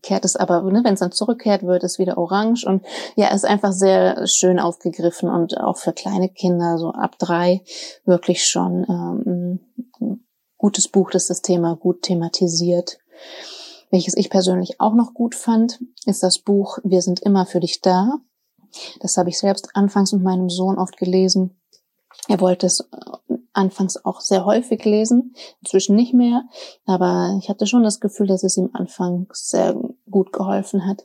kehrt 0.02 0.24
es 0.24 0.36
aber, 0.36 0.62
ne, 0.62 0.82
wenn 0.84 0.94
es 0.94 1.00
dann 1.00 1.12
zurückkehrt, 1.12 1.62
wird 1.62 1.84
es 1.84 1.98
wieder 1.98 2.18
orange 2.18 2.64
und 2.66 2.84
ja, 3.16 3.28
ist 3.28 3.44
einfach 3.44 3.72
sehr 3.72 4.26
schön 4.26 4.58
aufgegriffen 4.58 5.28
und 5.28 5.58
auch 5.58 5.76
für 5.76 5.92
kleine 5.92 6.28
Kinder, 6.28 6.78
so 6.78 6.90
ab 6.90 7.16
drei, 7.18 7.62
wirklich 8.04 8.44
schon 8.46 8.84
ähm, 8.88 9.60
ein 10.00 10.26
gutes 10.56 10.88
Buch, 10.88 11.10
das 11.10 11.26
das 11.26 11.42
Thema 11.42 11.76
gut 11.76 12.02
thematisiert. 12.02 12.98
Welches 13.90 14.16
ich 14.16 14.30
persönlich 14.30 14.80
auch 14.80 14.94
noch 14.94 15.12
gut 15.12 15.34
fand, 15.34 15.80
ist 16.06 16.22
das 16.22 16.38
Buch 16.38 16.78
Wir 16.82 17.02
sind 17.02 17.20
immer 17.20 17.46
für 17.46 17.60
dich 17.60 17.80
da. 17.80 18.18
Das 19.00 19.16
habe 19.18 19.28
ich 19.28 19.38
selbst 19.38 19.68
anfangs 19.74 20.12
mit 20.12 20.22
meinem 20.22 20.48
Sohn 20.48 20.78
oft 20.78 20.96
gelesen. 20.96 21.60
Er 22.28 22.40
wollte 22.40 22.66
es 22.66 22.88
anfangs 23.52 24.02
auch 24.04 24.20
sehr 24.20 24.44
häufig 24.44 24.84
lesen, 24.84 25.34
inzwischen 25.60 25.96
nicht 25.96 26.14
mehr, 26.14 26.44
aber 26.86 27.38
ich 27.40 27.48
hatte 27.48 27.66
schon 27.66 27.82
das 27.82 28.00
Gefühl, 28.00 28.26
dass 28.26 28.44
es 28.44 28.56
ihm 28.56 28.70
anfangs 28.72 29.48
sehr 29.48 29.76
gut 30.10 30.32
geholfen 30.32 30.86
hat. 30.86 31.04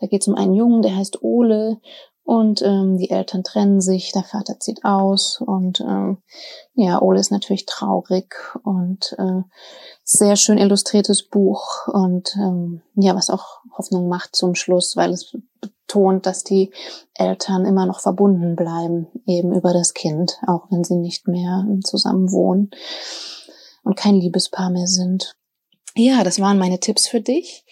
Da 0.00 0.06
geht 0.06 0.22
es 0.22 0.28
um 0.28 0.34
einen 0.34 0.54
Jungen, 0.54 0.82
der 0.82 0.96
heißt 0.96 1.22
Ole 1.22 1.80
und 2.28 2.60
ähm, 2.60 2.98
die 2.98 3.08
Eltern 3.08 3.42
trennen 3.42 3.80
sich, 3.80 4.12
der 4.12 4.22
Vater 4.22 4.60
zieht 4.60 4.84
aus 4.84 5.40
und 5.40 5.80
ähm, 5.80 6.18
ja, 6.74 7.00
Ole 7.00 7.20
ist 7.20 7.30
natürlich 7.30 7.64
traurig 7.64 8.34
und 8.64 9.16
äh, 9.16 9.40
sehr 10.04 10.36
schön 10.36 10.58
illustriertes 10.58 11.26
Buch 11.26 11.86
und 11.86 12.36
ähm, 12.36 12.82
ja, 12.96 13.14
was 13.14 13.30
auch 13.30 13.60
Hoffnung 13.78 14.08
macht 14.08 14.36
zum 14.36 14.54
Schluss, 14.54 14.94
weil 14.94 15.14
es 15.14 15.38
betont, 15.62 16.26
dass 16.26 16.44
die 16.44 16.70
Eltern 17.14 17.64
immer 17.64 17.86
noch 17.86 18.00
verbunden 18.00 18.56
bleiben, 18.56 19.06
eben 19.24 19.54
über 19.54 19.72
das 19.72 19.94
Kind, 19.94 20.38
auch 20.46 20.66
wenn 20.68 20.84
sie 20.84 20.96
nicht 20.96 21.28
mehr 21.28 21.66
zusammen 21.82 22.30
wohnen 22.30 22.72
und 23.84 23.96
kein 23.96 24.16
Liebespaar 24.16 24.68
mehr 24.68 24.86
sind. 24.86 25.34
Ja, 25.94 26.24
das 26.24 26.40
waren 26.40 26.58
meine 26.58 26.78
Tipps 26.78 27.08
für 27.08 27.22
dich. 27.22 27.64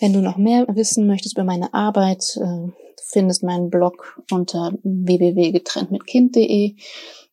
Wenn 0.00 0.12
du 0.12 0.18
noch 0.18 0.38
mehr 0.38 0.66
wissen 0.74 1.06
möchtest 1.06 1.36
über 1.36 1.44
meine 1.44 1.72
Arbeit, 1.72 2.36
äh, 2.42 2.81
findest 3.12 3.42
meinen 3.42 3.70
Blog 3.70 4.20
unter 4.30 4.72
www.getrenntmitkind.de 4.82 6.74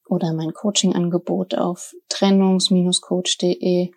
oder 0.07 0.33
mein 0.33 0.53
Coaching-Angebot 0.53 1.55
auf 1.55 1.95
trennungs-coach.de. 2.09 3.91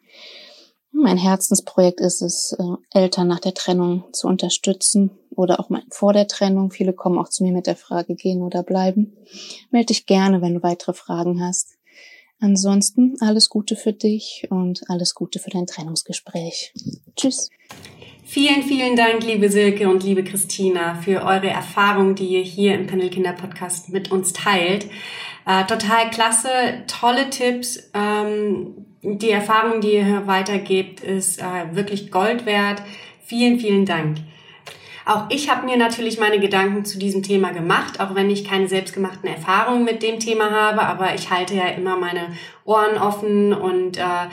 Mein 0.95 1.17
Herzensprojekt 1.17 2.01
ist 2.01 2.21
es, 2.21 2.57
äh, 2.59 2.65
Eltern 2.91 3.29
nach 3.29 3.41
der 3.41 3.55
Trennung 3.55 4.05
zu 4.13 4.29
unterstützen 4.29 5.11
oder 5.31 5.59
auch 5.59 5.71
mal 5.71 5.83
vor 5.91 6.13
der 6.13 6.29
Trennung. 6.29 6.71
Viele 6.71 6.93
kommen 6.93 7.19
auch 7.19 7.31
zu 7.31 7.45
mir 7.45 7.53
mit 7.53 7.67
der 7.67 7.77
Frage, 7.77 8.15
gehen 8.15 8.43
oder 8.43 8.63
bleiben. 8.63 9.17
Melde 9.71 9.87
dich 9.87 10.05
gerne, 10.05 10.43
wenn 10.43 10.55
du 10.55 10.63
weitere 10.63 10.93
Fragen 10.93 11.43
hast. 11.43 11.79
Ansonsten 12.41 13.17
alles 13.21 13.49
Gute 13.49 13.77
für 13.77 13.93
dich 13.93 14.49
und 14.51 14.83
alles 14.91 15.15
Gute 15.15 15.39
für 15.39 15.51
dein 15.51 15.67
Trennungsgespräch. 15.67 16.75
Tschüss. 17.17 17.49
Vielen, 18.25 18.63
vielen 18.63 18.95
Dank, 18.95 19.25
liebe 19.25 19.51
Silke 19.51 19.89
und 19.89 20.05
liebe 20.05 20.23
Christina, 20.23 20.95
für 20.95 21.25
eure 21.25 21.49
Erfahrung, 21.49 22.15
die 22.15 22.29
ihr 22.29 22.43
hier 22.43 22.75
im 22.75 22.87
Panel 22.87 23.11
Kinder 23.11 23.33
Podcast 23.33 23.89
mit 23.89 24.13
uns 24.13 24.33
teilt. 24.33 24.87
Äh, 25.45 25.65
total 25.67 26.09
klasse, 26.11 26.49
tolle 26.87 27.31
Tipps. 27.31 27.91
Ähm, 27.93 28.87
die 29.03 29.31
Erfahrung, 29.31 29.81
die 29.81 29.95
ihr 29.95 30.27
weitergebt, 30.29 31.01
ist 31.01 31.41
äh, 31.43 31.75
wirklich 31.75 32.13
Gold 32.13 32.47
wert. 32.47 32.81
Vielen, 33.25 33.59
vielen 33.59 33.87
Dank. 33.87 34.19
Auch 35.05 35.25
ich 35.31 35.51
habe 35.51 35.67
mir 35.67 35.77
natürlich 35.77 36.19
meine 36.19 36.39
Gedanken 36.39 36.85
zu 36.85 36.99
diesem 36.99 37.23
Thema 37.23 37.53
gemacht, 37.53 38.01
auch 38.01 38.15
wenn 38.15 38.31
ich 38.31 38.45
keine 38.45 38.69
selbstgemachten 38.69 39.29
Erfahrungen 39.29 39.85
mit 39.85 40.03
dem 40.03 40.21
Thema 40.21 40.51
habe, 40.51 40.83
aber 40.83 41.15
ich 41.15 41.31
halte 41.31 41.55
ja 41.55 41.67
immer 41.69 41.97
meine 41.97 42.29
Ohren 42.65 42.97
offen 42.97 43.53
und 43.53 43.99
äh, 43.99 44.29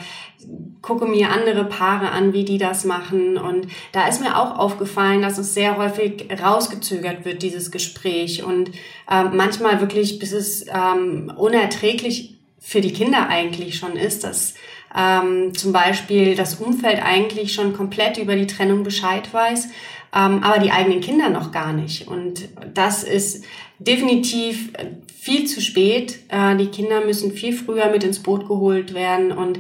gucke 0.82 1.06
mir 1.06 1.32
andere 1.32 1.66
Paare 1.66 2.12
an, 2.12 2.34
wie 2.34 2.46
die 2.46 2.58
das 2.58 2.86
machen. 2.86 3.38
Und 3.38 3.68
da 3.92 4.08
ist 4.08 4.22
mir 4.22 4.38
auch 4.38 4.58
aufgefallen, 4.58 5.22
dass 5.22 5.38
es 5.38 5.54
sehr 5.54 5.78
häufig 5.78 6.28
rausgezögert 6.42 7.26
wird, 7.26 7.42
dieses 7.42 7.72
Gespräch. 7.72 8.44
Und 8.44 8.70
äh, 9.10 9.24
manchmal 9.24 9.82
wirklich, 9.82 10.20
bis 10.20 10.32
es 10.32 10.66
ähm, 10.68 11.32
unerträglich 11.36 12.40
für 12.60 12.82
die 12.82 12.94
Kinder 12.94 13.28
eigentlich 13.30 13.78
schon 13.78 13.96
ist, 13.96 14.24
dass 14.24 14.54
ähm, 14.96 15.54
zum 15.56 15.72
Beispiel 15.72 16.36
das 16.36 16.56
Umfeld 16.56 17.02
eigentlich 17.04 17.54
schon 17.54 17.74
komplett 17.74 18.18
über 18.18 18.36
die 18.36 18.48
Trennung 18.48 18.84
Bescheid 18.84 19.34
weiß 19.34 19.70
ähm, 20.14 20.44
aber 20.44 20.60
die 20.60 20.72
eigenen 20.72 21.02
Kinder 21.02 21.30
noch 21.30 21.52
gar 21.52 21.74
nicht. 21.74 22.08
Und 22.08 22.50
das 22.74 23.04
ist 23.04 23.46
definitiv 23.80 24.72
viel 25.20 25.46
zu 25.46 25.62
spät. 25.62 26.20
Äh, 26.30 26.56
die 26.56 26.68
Kinder 26.68 27.06
müssen 27.06 27.32
viel 27.32 27.54
früher 27.54 27.90
mit 27.90 28.04
ins 28.04 28.20
Boot 28.20 28.48
geholt 28.48 28.94
werden. 28.94 29.32
Und 29.32 29.60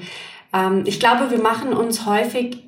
ähm, 0.54 0.84
ich 0.86 1.00
glaube, 1.00 1.32
wir 1.32 1.42
machen 1.42 1.74
uns 1.74 2.06
häufig 2.06 2.64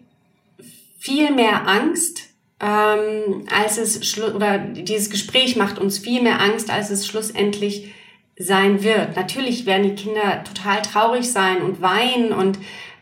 viel 1.00 1.32
mehr 1.32 1.68
Angst, 1.68 2.30
ähm, 2.60 3.46
als 3.52 3.78
es 3.80 4.20
oder 4.20 4.60
dieses 4.60 5.10
Gespräch 5.10 5.56
macht 5.56 5.80
uns 5.80 5.98
viel 5.98 6.22
mehr 6.22 6.40
Angst, 6.40 6.70
als 6.70 6.92
es 6.92 7.08
schlussendlich 7.08 7.92
sein 8.38 8.84
wird. 8.84 9.16
Natürlich 9.16 9.66
werden 9.66 9.84
die 9.84 10.04
Kinder 10.04 10.44
total 10.44 10.82
traurig 10.84 11.32
sein 11.32 11.62
und 11.62 11.82
weinen 11.82 12.34
und 12.34 12.60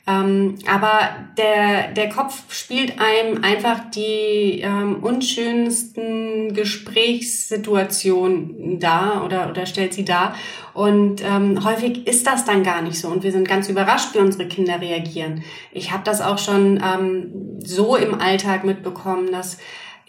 ähm, 0.10 0.56
aber 0.66 1.02
der, 1.38 1.92
der 1.92 2.10
Kopf 2.10 2.52
spielt 2.52 3.00
einem 3.00 3.44
einfach 3.44 3.92
die 3.92 4.62
ähm, 4.62 5.04
unschönsten 5.04 6.56
Gesprächssituationen 6.56 8.80
dar 8.80 9.24
oder, 9.24 9.52
oder 9.52 9.68
stellt 9.68 9.94
sie 9.94 10.06
dar. 10.06 10.34
Und 10.74 11.24
ähm, 11.24 11.64
häufig 11.64 12.08
ist 12.08 12.26
das 12.26 12.46
dann 12.46 12.64
gar 12.64 12.82
nicht 12.82 13.00
so. 13.00 13.10
Und 13.10 13.22
wir 13.22 13.32
sind 13.32 13.48
ganz 13.48 13.70
überrascht, 13.70 14.16
wie 14.16 14.20
unsere 14.20 14.48
Kinder 14.48 14.82
reagieren. 14.82 15.44
Ich 15.72 15.92
habe 15.92 16.02
das 16.04 16.20
auch 16.22 16.40
schon 16.40 16.82
ähm, 16.84 17.60
so 17.64 17.96
im 17.96 18.20
Alltag 18.20 18.64
mitbekommen, 18.64 19.32
dass 19.32 19.60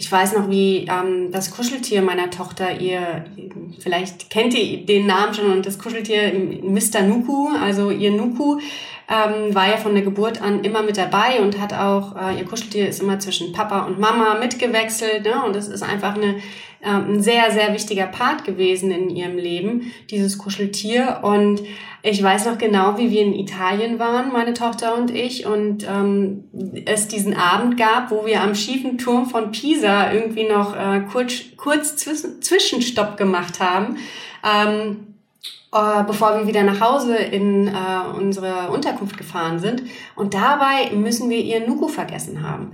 ich 0.01 0.11
weiß 0.11 0.33
noch, 0.33 0.49
wie 0.49 0.89
ähm, 0.91 1.31
das 1.31 1.51
Kuscheltier 1.51 2.01
meiner 2.01 2.31
Tochter, 2.31 2.81
ihr, 2.81 3.27
vielleicht 3.81 4.31
kennt 4.31 4.55
ihr 4.55 4.87
den 4.87 5.07
Namen 5.07 5.35
schon, 5.35 5.53
und 5.53 5.67
das 5.67 5.79
Kuscheltier 5.79 6.33
Mr. 6.63 7.03
Nuku, 7.03 7.49
also 7.63 7.91
ihr 7.91 8.11
Nuku, 8.11 8.59
ähm, 9.11 9.53
war 9.55 9.69
ja 9.69 9.77
von 9.77 9.95
der 9.95 10.05
Geburt 10.05 10.41
an 10.41 10.63
immer 10.63 10.83
mit 10.83 10.97
dabei 10.97 11.41
und 11.41 11.61
hat 11.61 11.75
auch, 11.75 12.15
äh, 12.15 12.39
ihr 12.39 12.45
Kuscheltier 12.45 12.89
ist 12.89 13.03
immer 13.03 13.19
zwischen 13.19 13.53
Papa 13.53 13.81
und 13.81 13.99
Mama 13.99 14.37
mitgewechselt. 14.39 15.25
Ne? 15.25 15.45
Und 15.45 15.57
das 15.57 15.67
ist 15.67 15.83
einfach 15.83 16.15
eine, 16.15 16.37
äh, 16.81 16.91
ein 16.91 17.21
sehr, 17.21 17.51
sehr 17.51 17.75
wichtiger 17.75 18.07
Part 18.07 18.45
gewesen 18.45 18.93
in 18.93 19.11
ihrem 19.11 19.37
Leben, 19.37 19.91
dieses 20.11 20.39
Kuscheltier. 20.39 21.19
Und 21.23 21.61
ich 22.03 22.23
weiß 22.23 22.47
noch 22.47 22.59
genau, 22.59 22.99
wie 22.99 23.11
wir 23.11 23.23
in 23.23 23.35
Italien 23.35 23.99
waren, 23.99 24.33
meine 24.33 24.55
Tochter 24.55 24.97
und 24.97 25.11
ich, 25.11 25.45
und 25.45 25.85
ähm, 25.91 26.45
es 26.87 27.09
diesen 27.09 27.35
Abend 27.35 27.77
gab, 27.77 28.13
wo 28.13 28.25
wir 28.25 28.41
am 28.43 28.55
schiefen 28.55 28.97
Turm 28.97 29.27
von 29.27 29.51
Pisa 29.51 30.13
irgendwie 30.13 30.49
noch 30.49 30.77
äh, 30.77 31.01
kurz, 31.11 31.33
kurz 31.57 31.97
Zwischenstopp 31.97 33.17
gemacht 33.17 33.59
haben. 33.59 33.97
Ähm, 34.45 35.10
äh, 35.73 36.05
bevor 36.05 36.39
wir 36.39 36.47
wieder 36.47 36.63
nach 36.63 36.81
Hause 36.81 37.17
in 37.17 37.69
äh, 37.69 37.73
unsere 38.17 38.71
Unterkunft 38.71 39.17
gefahren 39.17 39.59
sind. 39.59 39.83
Und 40.17 40.35
dabei 40.35 40.91
müssen 40.95 41.31
wir 41.31 41.39
ihr 41.39 41.67
Nuku 41.67 41.89
vergessen 41.89 42.43
haben. 42.43 42.73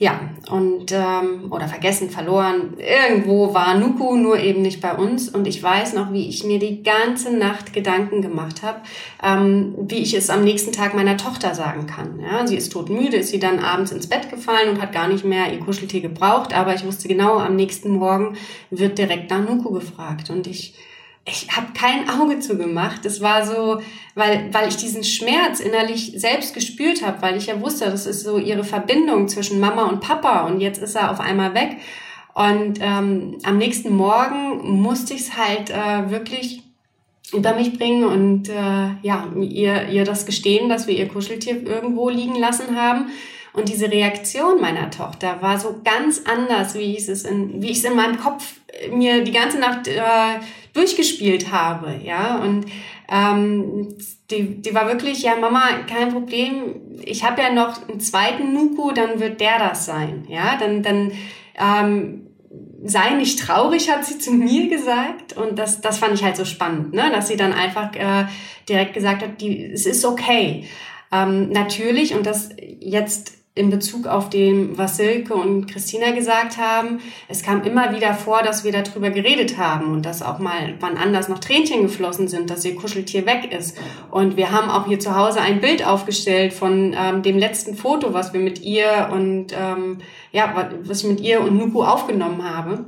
Ja, 0.00 0.20
und 0.48 0.92
ähm, 0.92 1.50
oder 1.50 1.66
vergessen, 1.66 2.08
verloren. 2.08 2.74
Irgendwo 2.78 3.52
war 3.52 3.76
Nuku, 3.76 4.14
nur 4.14 4.38
eben 4.38 4.62
nicht 4.62 4.80
bei 4.80 4.94
uns. 4.94 5.28
Und 5.28 5.48
ich 5.48 5.60
weiß 5.60 5.94
noch, 5.94 6.12
wie 6.12 6.28
ich 6.28 6.44
mir 6.44 6.60
die 6.60 6.84
ganze 6.84 7.36
Nacht 7.36 7.72
Gedanken 7.72 8.22
gemacht 8.22 8.62
habe, 8.62 8.78
ähm, 9.24 9.74
wie 9.76 9.98
ich 9.98 10.14
es 10.14 10.30
am 10.30 10.44
nächsten 10.44 10.70
Tag 10.70 10.94
meiner 10.94 11.16
Tochter 11.16 11.52
sagen 11.52 11.88
kann. 11.88 12.20
Ja, 12.20 12.46
sie 12.46 12.56
ist 12.56 12.72
todmüde, 12.72 13.16
ist 13.16 13.30
sie 13.30 13.40
dann 13.40 13.58
abends 13.58 13.90
ins 13.90 14.06
Bett 14.06 14.30
gefallen 14.30 14.68
und 14.70 14.80
hat 14.80 14.92
gar 14.92 15.08
nicht 15.08 15.24
mehr 15.24 15.52
ihr 15.52 15.58
Kuscheltier 15.58 16.00
gebraucht. 16.00 16.54
Aber 16.54 16.72
ich 16.74 16.84
wusste 16.84 17.08
genau, 17.08 17.38
am 17.38 17.56
nächsten 17.56 17.90
Morgen 17.90 18.36
wird 18.70 18.98
direkt 18.98 19.30
nach 19.30 19.48
Nuku 19.48 19.72
gefragt. 19.72 20.30
Und 20.30 20.46
ich 20.46 20.74
ich 21.28 21.48
habe 21.56 21.68
kein 21.74 22.08
Auge 22.20 22.40
zugemacht. 22.40 23.04
Es 23.04 23.20
war 23.20 23.46
so, 23.46 23.80
weil, 24.14 24.52
weil 24.52 24.68
ich 24.68 24.76
diesen 24.76 25.04
Schmerz 25.04 25.60
innerlich 25.60 26.12
selbst 26.16 26.54
gespürt 26.54 27.04
habe, 27.04 27.22
weil 27.22 27.36
ich 27.36 27.46
ja 27.46 27.60
wusste, 27.60 27.86
das 27.86 28.06
ist 28.06 28.22
so 28.22 28.38
ihre 28.38 28.64
Verbindung 28.64 29.28
zwischen 29.28 29.60
Mama 29.60 29.84
und 29.84 30.00
Papa 30.00 30.46
und 30.46 30.60
jetzt 30.60 30.82
ist 30.82 30.96
er 30.96 31.10
auf 31.10 31.20
einmal 31.20 31.54
weg. 31.54 31.76
Und 32.34 32.78
ähm, 32.80 33.38
am 33.42 33.58
nächsten 33.58 33.94
Morgen 33.94 34.80
musste 34.80 35.14
ich 35.14 35.22
es 35.22 35.36
halt 35.36 35.70
äh, 35.70 36.10
wirklich 36.10 36.62
über 37.32 37.54
mich 37.54 37.78
bringen 37.78 38.04
und 38.04 38.48
äh, 38.48 38.90
ja, 39.02 39.28
ihr, 39.38 39.88
ihr 39.88 40.04
das 40.04 40.24
gestehen, 40.24 40.68
dass 40.68 40.86
wir 40.86 40.94
ihr 40.94 41.08
Kuscheltier 41.08 41.66
irgendwo 41.66 42.08
liegen 42.08 42.36
lassen 42.36 42.76
haben. 42.76 43.08
Und 43.52 43.68
diese 43.68 43.90
Reaktion 43.90 44.60
meiner 44.60 44.90
Tochter 44.90 45.40
war 45.40 45.58
so 45.58 45.80
ganz 45.82 46.22
anders, 46.24 46.74
wie 46.74 46.96
ich 46.96 47.08
es 47.08 47.24
in, 47.24 47.62
wie 47.62 47.70
ich 47.70 47.78
es 47.78 47.84
in 47.84 47.96
meinem 47.96 48.18
Kopf 48.18 48.54
mir 48.92 49.24
die 49.24 49.32
ganze 49.32 49.58
Nacht 49.58 49.88
äh, 49.88 50.00
durchgespielt 50.74 51.50
habe, 51.50 52.00
ja. 52.04 52.38
Und 52.38 52.66
ähm, 53.10 53.96
die, 54.30 54.60
die 54.60 54.74
war 54.74 54.86
wirklich, 54.86 55.22
ja, 55.22 55.36
Mama, 55.36 55.62
kein 55.88 56.12
Problem. 56.12 56.76
Ich 57.04 57.24
habe 57.24 57.40
ja 57.40 57.52
noch 57.52 57.88
einen 57.88 58.00
zweiten 58.00 58.52
Nuku, 58.52 58.92
dann 58.92 59.20
wird 59.20 59.40
der 59.40 59.58
das 59.58 59.86
sein, 59.86 60.26
ja. 60.28 60.56
Dann, 60.58 60.82
dann 60.82 61.12
ähm, 61.58 62.28
sei 62.84 63.10
nicht 63.10 63.40
traurig, 63.40 63.90
hat 63.90 64.04
sie 64.04 64.18
zu 64.18 64.32
mir 64.32 64.68
gesagt. 64.68 65.36
Und 65.36 65.58
das, 65.58 65.80
das 65.80 65.98
fand 65.98 66.14
ich 66.14 66.24
halt 66.24 66.36
so 66.36 66.44
spannend, 66.44 66.94
ne? 66.94 67.10
dass 67.10 67.28
sie 67.28 67.36
dann 67.36 67.52
einfach 67.52 67.94
äh, 67.94 68.26
direkt 68.68 68.94
gesagt 68.94 69.22
hat, 69.22 69.40
die, 69.40 69.64
es 69.64 69.86
ist 69.86 70.04
okay. 70.04 70.64
Ähm, 71.10 71.50
natürlich, 71.50 72.14
und 72.14 72.26
das 72.26 72.50
jetzt 72.80 73.37
in 73.58 73.70
Bezug 73.70 74.06
auf 74.06 74.30
dem, 74.30 74.78
was 74.78 74.96
Silke 74.96 75.34
und 75.34 75.66
Christina 75.66 76.12
gesagt 76.12 76.56
haben. 76.56 77.00
Es 77.26 77.42
kam 77.42 77.62
immer 77.64 77.94
wieder 77.94 78.14
vor, 78.14 78.42
dass 78.42 78.64
wir 78.64 78.72
darüber 78.72 79.10
geredet 79.10 79.58
haben 79.58 79.92
und 79.92 80.06
dass 80.06 80.22
auch 80.22 80.38
mal 80.38 80.74
wann 80.80 80.96
anders 80.96 81.28
noch 81.28 81.40
Tränchen 81.40 81.82
geflossen 81.82 82.28
sind, 82.28 82.50
dass 82.50 82.64
ihr 82.64 82.76
Kuscheltier 82.76 83.26
weg 83.26 83.52
ist. 83.52 83.76
Und 84.10 84.36
wir 84.36 84.52
haben 84.52 84.70
auch 84.70 84.86
hier 84.86 85.00
zu 85.00 85.16
Hause 85.16 85.40
ein 85.40 85.60
Bild 85.60 85.84
aufgestellt 85.84 86.52
von 86.52 86.94
ähm, 86.96 87.22
dem 87.22 87.36
letzten 87.38 87.74
Foto, 87.74 88.14
was 88.14 88.32
wir 88.32 88.40
mit 88.40 88.62
ihr 88.62 89.10
und 89.12 89.48
ähm, 89.52 89.98
ja, 90.32 90.70
was 90.84 91.02
ich 91.02 91.08
mit 91.08 91.20
ihr 91.20 91.40
und 91.40 91.56
Nuku 91.56 91.82
aufgenommen 91.82 92.48
habe 92.48 92.84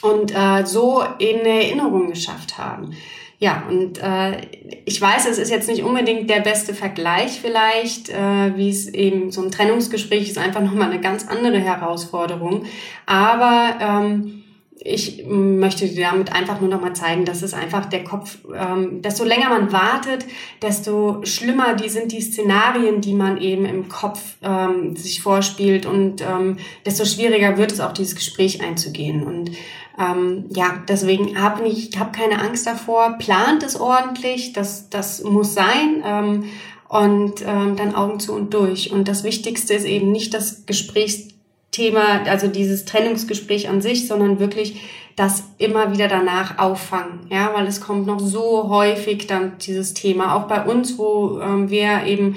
und 0.00 0.34
äh, 0.34 0.64
so 0.64 1.04
in 1.18 1.40
Erinnerung 1.40 2.08
geschafft 2.08 2.58
haben. 2.58 2.94
Ja, 3.42 3.64
und 3.68 3.98
äh, 3.98 4.40
ich 4.84 5.00
weiß, 5.00 5.26
es 5.26 5.36
ist 5.38 5.50
jetzt 5.50 5.68
nicht 5.68 5.82
unbedingt 5.82 6.30
der 6.30 6.38
beste 6.38 6.74
Vergleich 6.74 7.40
vielleicht, 7.40 8.08
äh, 8.08 8.56
wie 8.56 8.70
es 8.70 8.86
eben 8.86 9.32
so 9.32 9.42
ein 9.42 9.50
Trennungsgespräch 9.50 10.30
ist, 10.30 10.38
einfach 10.38 10.60
nochmal 10.60 10.92
eine 10.92 11.00
ganz 11.00 11.26
andere 11.26 11.58
Herausforderung. 11.58 12.66
Aber 13.04 13.78
ähm, 13.80 14.44
ich 14.84 15.24
möchte 15.26 15.88
dir 15.88 16.06
damit 16.10 16.32
einfach 16.32 16.60
nur 16.60 16.70
nochmal 16.70 16.94
zeigen, 16.94 17.24
dass 17.24 17.42
es 17.42 17.52
einfach 17.52 17.86
der 17.86 18.04
Kopf, 18.04 18.38
ähm, 18.54 19.02
desto 19.02 19.24
länger 19.24 19.48
man 19.48 19.72
wartet, 19.72 20.24
desto 20.62 21.24
schlimmer 21.24 21.74
die 21.74 21.88
sind 21.88 22.12
die 22.12 22.20
Szenarien, 22.20 23.00
die 23.00 23.14
man 23.14 23.40
eben 23.40 23.64
im 23.64 23.88
Kopf 23.88 24.36
ähm, 24.42 24.94
sich 24.94 25.20
vorspielt 25.20 25.84
und 25.84 26.20
ähm, 26.20 26.58
desto 26.86 27.04
schwieriger 27.04 27.58
wird 27.58 27.72
es 27.72 27.80
auch, 27.80 27.92
dieses 27.92 28.14
Gespräch 28.14 28.62
einzugehen. 28.62 29.24
Und 29.24 29.50
ähm, 29.98 30.46
ja, 30.50 30.82
deswegen 30.88 31.40
habe 31.40 31.66
ich 31.66 31.90
hab 31.98 32.12
keine 32.12 32.40
Angst 32.40 32.66
davor. 32.66 33.16
Plant 33.18 33.62
es 33.62 33.78
ordentlich, 33.78 34.52
das, 34.52 34.88
das 34.88 35.22
muss 35.22 35.54
sein. 35.54 36.02
Ähm, 36.04 36.44
und 36.88 37.40
ähm, 37.46 37.76
dann 37.76 37.94
Augen 37.94 38.20
zu 38.20 38.34
und 38.34 38.52
durch. 38.52 38.92
Und 38.92 39.08
das 39.08 39.24
Wichtigste 39.24 39.72
ist 39.72 39.86
eben 39.86 40.12
nicht 40.12 40.34
das 40.34 40.66
Gesprächsthema, 40.66 42.22
also 42.26 42.48
dieses 42.48 42.84
Trennungsgespräch 42.84 43.70
an 43.70 43.80
sich, 43.80 44.06
sondern 44.06 44.38
wirklich 44.38 44.82
das 45.16 45.44
immer 45.56 45.92
wieder 45.92 46.08
danach 46.08 46.58
auffangen. 46.58 47.20
Ja, 47.30 47.52
weil 47.54 47.66
es 47.66 47.80
kommt 47.80 48.06
noch 48.06 48.20
so 48.20 48.68
häufig 48.68 49.26
dann 49.26 49.58
dieses 49.58 49.94
Thema, 49.94 50.34
auch 50.34 50.48
bei 50.48 50.64
uns, 50.64 50.98
wo 50.98 51.40
ähm, 51.40 51.70
wir 51.70 52.04
eben 52.04 52.36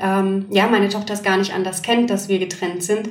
ähm, 0.00 0.46
ja, 0.50 0.68
meine 0.68 0.88
Tochter 0.88 1.14
es 1.14 1.22
gar 1.22 1.36
nicht 1.36 1.52
anders 1.52 1.82
kennt, 1.82 2.10
dass 2.10 2.28
wir 2.28 2.38
getrennt 2.38 2.82
sind, 2.82 3.08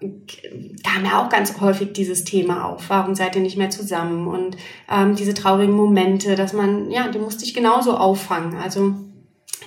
kam 0.00 1.04
ja 1.04 1.22
auch 1.22 1.28
ganz 1.28 1.60
häufig 1.60 1.92
dieses 1.92 2.24
Thema 2.24 2.64
auf. 2.64 2.84
Warum 2.88 3.14
seid 3.14 3.36
ihr 3.36 3.42
nicht 3.42 3.58
mehr 3.58 3.70
zusammen? 3.70 4.26
Und 4.26 4.56
ähm, 4.90 5.14
diese 5.14 5.34
traurigen 5.34 5.74
Momente, 5.74 6.36
dass 6.36 6.52
man, 6.52 6.90
ja, 6.90 7.08
du 7.08 7.18
musst 7.18 7.42
dich 7.42 7.52
genauso 7.52 7.96
auffangen. 7.96 8.56
Also 8.56 8.94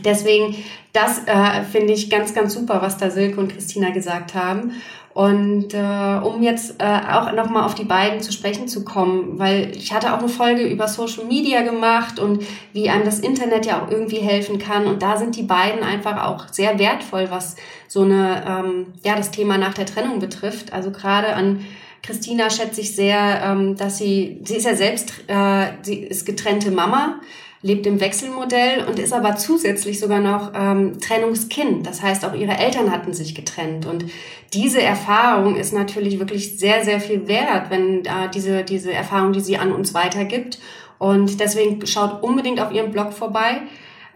deswegen, 0.03 0.55
das 0.91 1.21
äh, 1.27 1.63
finde 1.63 1.93
ich 1.93 2.09
ganz, 2.09 2.33
ganz 2.33 2.53
super, 2.53 2.81
was 2.81 2.97
da 2.97 3.11
Silke 3.11 3.39
und 3.39 3.53
Christina 3.53 3.91
gesagt 3.91 4.33
haben. 4.33 4.73
Und 5.13 5.76
äh, 5.76 6.19
um 6.23 6.41
jetzt 6.41 6.82
äh, 6.82 6.86
auch 6.86 7.32
nochmal 7.34 7.65
auf 7.65 7.76
die 7.76 7.84
beiden 7.84 8.21
zu 8.21 8.32
sprechen 8.32 8.67
zu 8.67 8.84
kommen, 8.84 9.38
weil 9.38 9.71
ich 9.76 9.93
hatte 9.93 10.12
auch 10.12 10.17
eine 10.17 10.28
Folge 10.28 10.63
über 10.63 10.88
Social 10.88 11.26
Media 11.26 11.62
gemacht 11.62 12.19
und 12.19 12.43
wie 12.73 12.89
einem 12.89 13.06
das 13.06 13.19
Internet 13.19 13.67
ja 13.67 13.84
auch 13.84 13.91
irgendwie 13.91 14.17
helfen 14.17 14.58
kann. 14.58 14.88
Und 14.88 15.04
da 15.04 15.17
sind 15.17 15.36
die 15.36 15.43
beiden 15.43 15.84
einfach 15.84 16.26
auch 16.26 16.52
sehr 16.52 16.80
wertvoll, 16.80 17.28
was 17.30 17.56
so 17.88 18.02
eine, 18.02 18.43
ähm, 18.47 18.88
ja, 19.06 19.15
das 19.15 19.30
Thema 19.30 19.60
nach 19.60 19.76
der 19.76 19.86
Trennung 19.86 20.17
betrifft. 20.17 20.73
Also 20.73 20.89
gerade 20.89 21.36
an 21.36 21.63
Christina 22.02 22.49
schätze 22.49 22.82
ich 22.82 22.95
sehr, 22.95 23.43
ähm, 23.45 23.78
dass 23.78 23.99
sie, 23.99 24.41
sie 24.43 24.56
ist 24.56 24.65
ja 24.65 24.76
selbst, 24.76 25.13
äh, 25.28 25.73
sie 25.84 25.99
ist 25.99 26.26
getrennte 26.26 26.71
Mama 26.71 27.19
lebt 27.63 27.88
im 27.88 28.02
Wechselmodell 28.02 28.84
und 28.86 28.99
ist 28.99 29.13
aber 29.13 29.38
zusätzlich 29.38 29.99
sogar 29.99 30.19
noch 30.19 30.52
ähm, 30.54 30.99
Trennungskind. 30.99 31.88
Das 31.88 32.02
heißt, 32.02 32.26
auch 32.26 32.34
ihre 32.36 32.58
Eltern 32.58 32.91
hatten 32.91 33.13
sich 33.13 33.34
getrennt. 33.34 33.86
Und 33.86 34.06
diese 34.54 34.82
Erfahrung 34.82 35.56
ist 35.56 35.73
natürlich 35.73 36.19
wirklich 36.19 36.60
sehr, 36.60 36.84
sehr 36.84 36.99
viel 36.99 37.28
wert, 37.28 37.69
wenn 37.69 38.06
äh, 38.06 38.30
diese, 38.34 38.63
diese 38.63 38.91
Erfahrung, 38.91 39.32
die 39.32 39.39
sie 39.39 39.58
an 39.58 39.71
uns 39.71 39.93
weitergibt. 39.93 40.60
Und 40.99 41.39
deswegen 41.39 41.86
schaut 41.88 42.21
unbedingt 42.21 42.60
auf 42.60 42.71
ihrem 42.73 42.91
Blog 42.91 43.13
vorbei. 43.13 43.62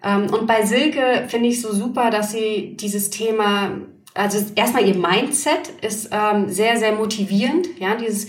Ähm, 0.03 0.27
und 0.33 0.45
bei 0.45 0.65
Silke 0.65 1.25
finde 1.29 1.47
ich 1.47 1.61
so 1.61 1.73
super, 1.73 2.09
dass 2.09 2.33
sie 2.33 2.75
dieses 2.75 3.09
Thema, 3.09 3.71
also 4.13 4.39
erstmal 4.55 4.85
ihr 4.85 4.95
Mindset 4.95 5.69
ist 5.81 6.09
ähm, 6.11 6.49
sehr, 6.49 6.75
sehr 6.75 6.91
motivierend. 6.91 7.79
Ja, 7.79 7.95
dieses 7.95 8.27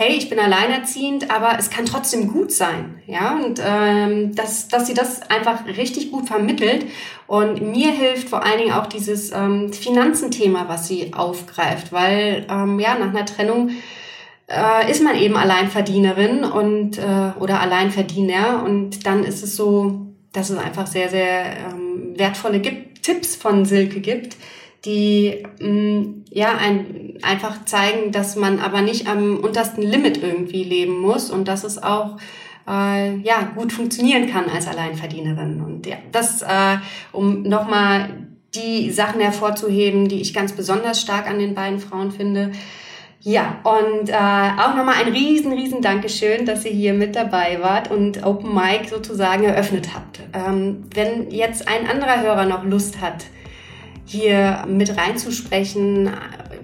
hey, 0.00 0.16
ich 0.16 0.30
bin 0.30 0.38
alleinerziehend, 0.38 1.28
aber 1.28 1.58
es 1.58 1.70
kann 1.70 1.84
trotzdem 1.84 2.32
gut 2.32 2.52
sein. 2.52 3.02
Ja, 3.08 3.34
und 3.34 3.60
ähm, 3.60 4.32
dass, 4.32 4.68
dass 4.68 4.86
sie 4.86 4.94
das 4.94 5.28
einfach 5.28 5.66
richtig 5.66 6.12
gut 6.12 6.28
vermittelt. 6.28 6.86
Und 7.26 7.60
mir 7.72 7.90
hilft 7.90 8.28
vor 8.28 8.44
allen 8.44 8.58
Dingen 8.58 8.72
auch 8.72 8.86
dieses 8.86 9.32
ähm, 9.32 9.72
Finanzenthema, 9.72 10.68
was 10.68 10.86
sie 10.86 11.14
aufgreift, 11.14 11.90
weil 11.90 12.46
ähm, 12.48 12.78
ja, 12.78 12.96
nach 12.96 13.08
einer 13.08 13.26
Trennung 13.26 13.70
äh, 14.46 14.88
ist 14.88 15.02
man 15.02 15.16
eben 15.16 15.36
Alleinverdienerin 15.36 16.44
und 16.44 16.98
äh, 16.98 17.32
oder 17.40 17.60
Alleinverdiener 17.60 18.62
und 18.64 19.04
dann 19.04 19.24
ist 19.24 19.42
es 19.42 19.56
so, 19.56 20.06
dass 20.32 20.50
es 20.50 20.58
einfach 20.58 20.86
sehr, 20.86 21.08
sehr 21.08 21.56
ähm, 21.72 22.14
wertvolle 22.16 22.62
Tipps 23.02 23.34
von 23.34 23.64
Silke 23.64 23.98
gibt, 23.98 24.36
die 24.84 25.44
mh, 25.60 25.68
mm, 25.68 26.24
ja 26.30 26.56
ein, 26.56 27.18
einfach 27.22 27.64
zeigen, 27.64 28.12
dass 28.12 28.36
man 28.36 28.60
aber 28.60 28.82
nicht 28.82 29.08
am 29.08 29.38
untersten 29.38 29.82
Limit 29.82 30.22
irgendwie 30.22 30.64
leben 30.64 31.00
muss 31.00 31.30
und 31.30 31.48
dass 31.48 31.64
es 31.64 31.82
auch 31.82 32.18
äh, 32.68 33.16
ja 33.18 33.50
gut 33.54 33.72
funktionieren 33.72 34.30
kann 34.30 34.48
als 34.48 34.68
Alleinverdienerin. 34.68 35.62
Und 35.62 35.86
ja, 35.86 35.96
das, 36.12 36.42
äh, 36.42 36.78
um 37.12 37.42
nochmal 37.42 38.10
die 38.54 38.90
Sachen 38.90 39.20
hervorzuheben, 39.20 40.08
die 40.08 40.20
ich 40.20 40.32
ganz 40.32 40.52
besonders 40.52 41.00
stark 41.00 41.28
an 41.28 41.38
den 41.38 41.54
beiden 41.54 41.78
Frauen 41.78 42.10
finde. 42.10 42.52
Ja, 43.20 43.58
und 43.64 44.08
äh, 44.08 44.12
auch 44.14 44.76
nochmal 44.76 44.94
ein 45.04 45.12
riesen, 45.12 45.52
riesen 45.52 45.82
Dankeschön, 45.82 46.46
dass 46.46 46.64
ihr 46.64 46.70
hier 46.70 46.94
mit 46.94 47.16
dabei 47.16 47.58
wart 47.60 47.90
und 47.90 48.24
Open 48.24 48.54
Mic 48.54 48.88
sozusagen 48.88 49.42
eröffnet 49.42 49.88
habt. 49.92 50.20
Ähm, 50.32 50.84
wenn 50.94 51.30
jetzt 51.30 51.66
ein 51.66 51.88
anderer 51.88 52.22
Hörer 52.22 52.46
noch 52.46 52.64
Lust 52.64 53.00
hat, 53.00 53.24
hier 54.08 54.64
mit 54.66 54.96
reinzusprechen, 54.96 56.10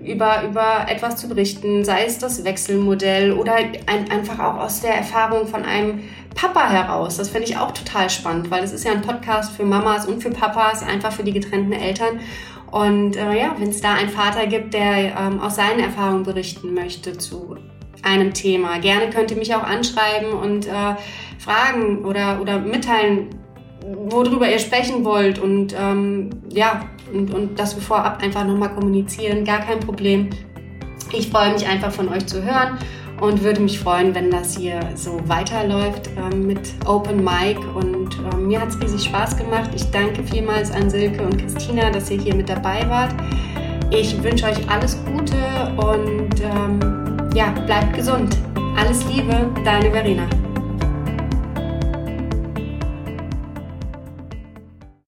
über, 0.03 0.45
über 0.45 0.87
etwas 0.89 1.17
zu 1.17 1.29
berichten, 1.29 1.85
sei 1.85 2.07
es 2.07 2.19
das 2.19 2.43
Wechselmodell 2.43 3.33
oder 3.33 3.55
ein, 3.55 4.11
einfach 4.11 4.39
auch 4.39 4.61
aus 4.61 4.81
der 4.81 4.95
Erfahrung 4.95 5.47
von 5.47 5.63
einem 5.63 6.01
Papa 6.35 6.71
heraus. 6.71 7.19
Das 7.19 7.29
finde 7.29 7.47
ich 7.47 7.59
auch 7.59 7.73
total 7.73 8.09
spannend, 8.09 8.51
weil 8.51 8.65
es 8.65 8.73
ist 8.73 8.85
ja 8.85 8.93
ein 8.93 9.03
Podcast 9.03 9.55
für 9.55 9.65
Mamas 9.65 10.07
und 10.07 10.23
für 10.23 10.31
Papas, 10.31 10.83
einfach 10.83 11.13
für 11.13 11.23
die 11.23 11.33
getrennten 11.33 11.73
Eltern. 11.73 12.21
Und 12.71 13.17
äh, 13.17 13.39
ja, 13.39 13.55
wenn 13.59 13.69
es 13.69 13.83
da 13.83 13.93
einen 13.93 14.09
Vater 14.09 14.47
gibt, 14.47 14.73
der 14.73 15.15
ähm, 15.15 15.39
aus 15.41 15.57
seinen 15.57 15.81
Erfahrungen 15.81 16.25
berichten 16.25 16.73
möchte 16.73 17.19
zu 17.19 17.57
einem 18.03 18.33
Thema, 18.33 18.79
gerne 18.79 19.11
könnt 19.11 19.31
ihr 19.31 19.37
mich 19.37 19.55
auch 19.55 19.63
anschreiben 19.63 20.33
und 20.33 20.67
äh, 20.67 20.97
fragen 21.39 22.05
oder, 22.07 22.41
oder 22.41 22.59
mitteilen, 22.59 23.29
worüber 23.85 24.51
ihr 24.51 24.59
sprechen 24.59 25.05
wollt 25.05 25.39
und 25.39 25.75
ähm, 25.79 26.31
ja, 26.49 26.81
und, 27.15 27.33
und 27.33 27.59
dass 27.59 27.75
wir 27.77 27.83
vorab 27.83 28.23
einfach 28.23 28.45
nochmal 28.45 28.71
kommunizieren, 28.71 29.45
gar 29.45 29.61
kein 29.61 29.81
Problem. 29.81 30.31
Ich 31.13 31.31
freue 31.31 31.53
mich 31.53 31.67
einfach 31.67 31.93
von 31.93 32.09
euch 32.09 32.27
zu 32.27 32.43
hören 32.43 32.79
und 33.21 33.43
würde 33.43 33.61
mich 33.61 33.79
freuen, 33.79 34.15
wenn 34.15 34.31
das 34.31 34.57
hier 34.57 34.81
so 34.97 35.21
weiterläuft 35.27 36.11
ähm, 36.17 36.47
mit 36.47 36.75
Open 36.87 37.23
Mic 37.23 37.59
und 37.75 38.19
ähm, 38.33 38.49
mir 38.49 38.61
hat 38.61 38.69
es 38.69 38.81
riesig 38.81 39.05
Spaß 39.05 39.37
gemacht. 39.37 39.71
Ich 39.75 39.91
danke 39.91 40.25
vielmals 40.25 40.73
an 40.73 40.91
Silke 40.91 41.23
und 41.23 41.39
Christina, 41.39 41.91
dass 41.91 42.11
ihr 42.11 42.19
hier 42.21 42.35
mit 42.35 42.49
dabei 42.49 42.89
wart. 42.89 43.15
Ich 43.91 44.21
wünsche 44.23 44.47
euch 44.47 44.69
alles 44.69 44.99
Gute 45.05 45.37
und 45.77 46.41
ähm, 46.41 47.31
ja, 47.35 47.51
bleibt 47.67 47.95
gesund. 47.95 48.37
Alles 48.77 49.05
Liebe, 49.07 49.51
deine 49.65 49.91
Verena. 49.91 50.27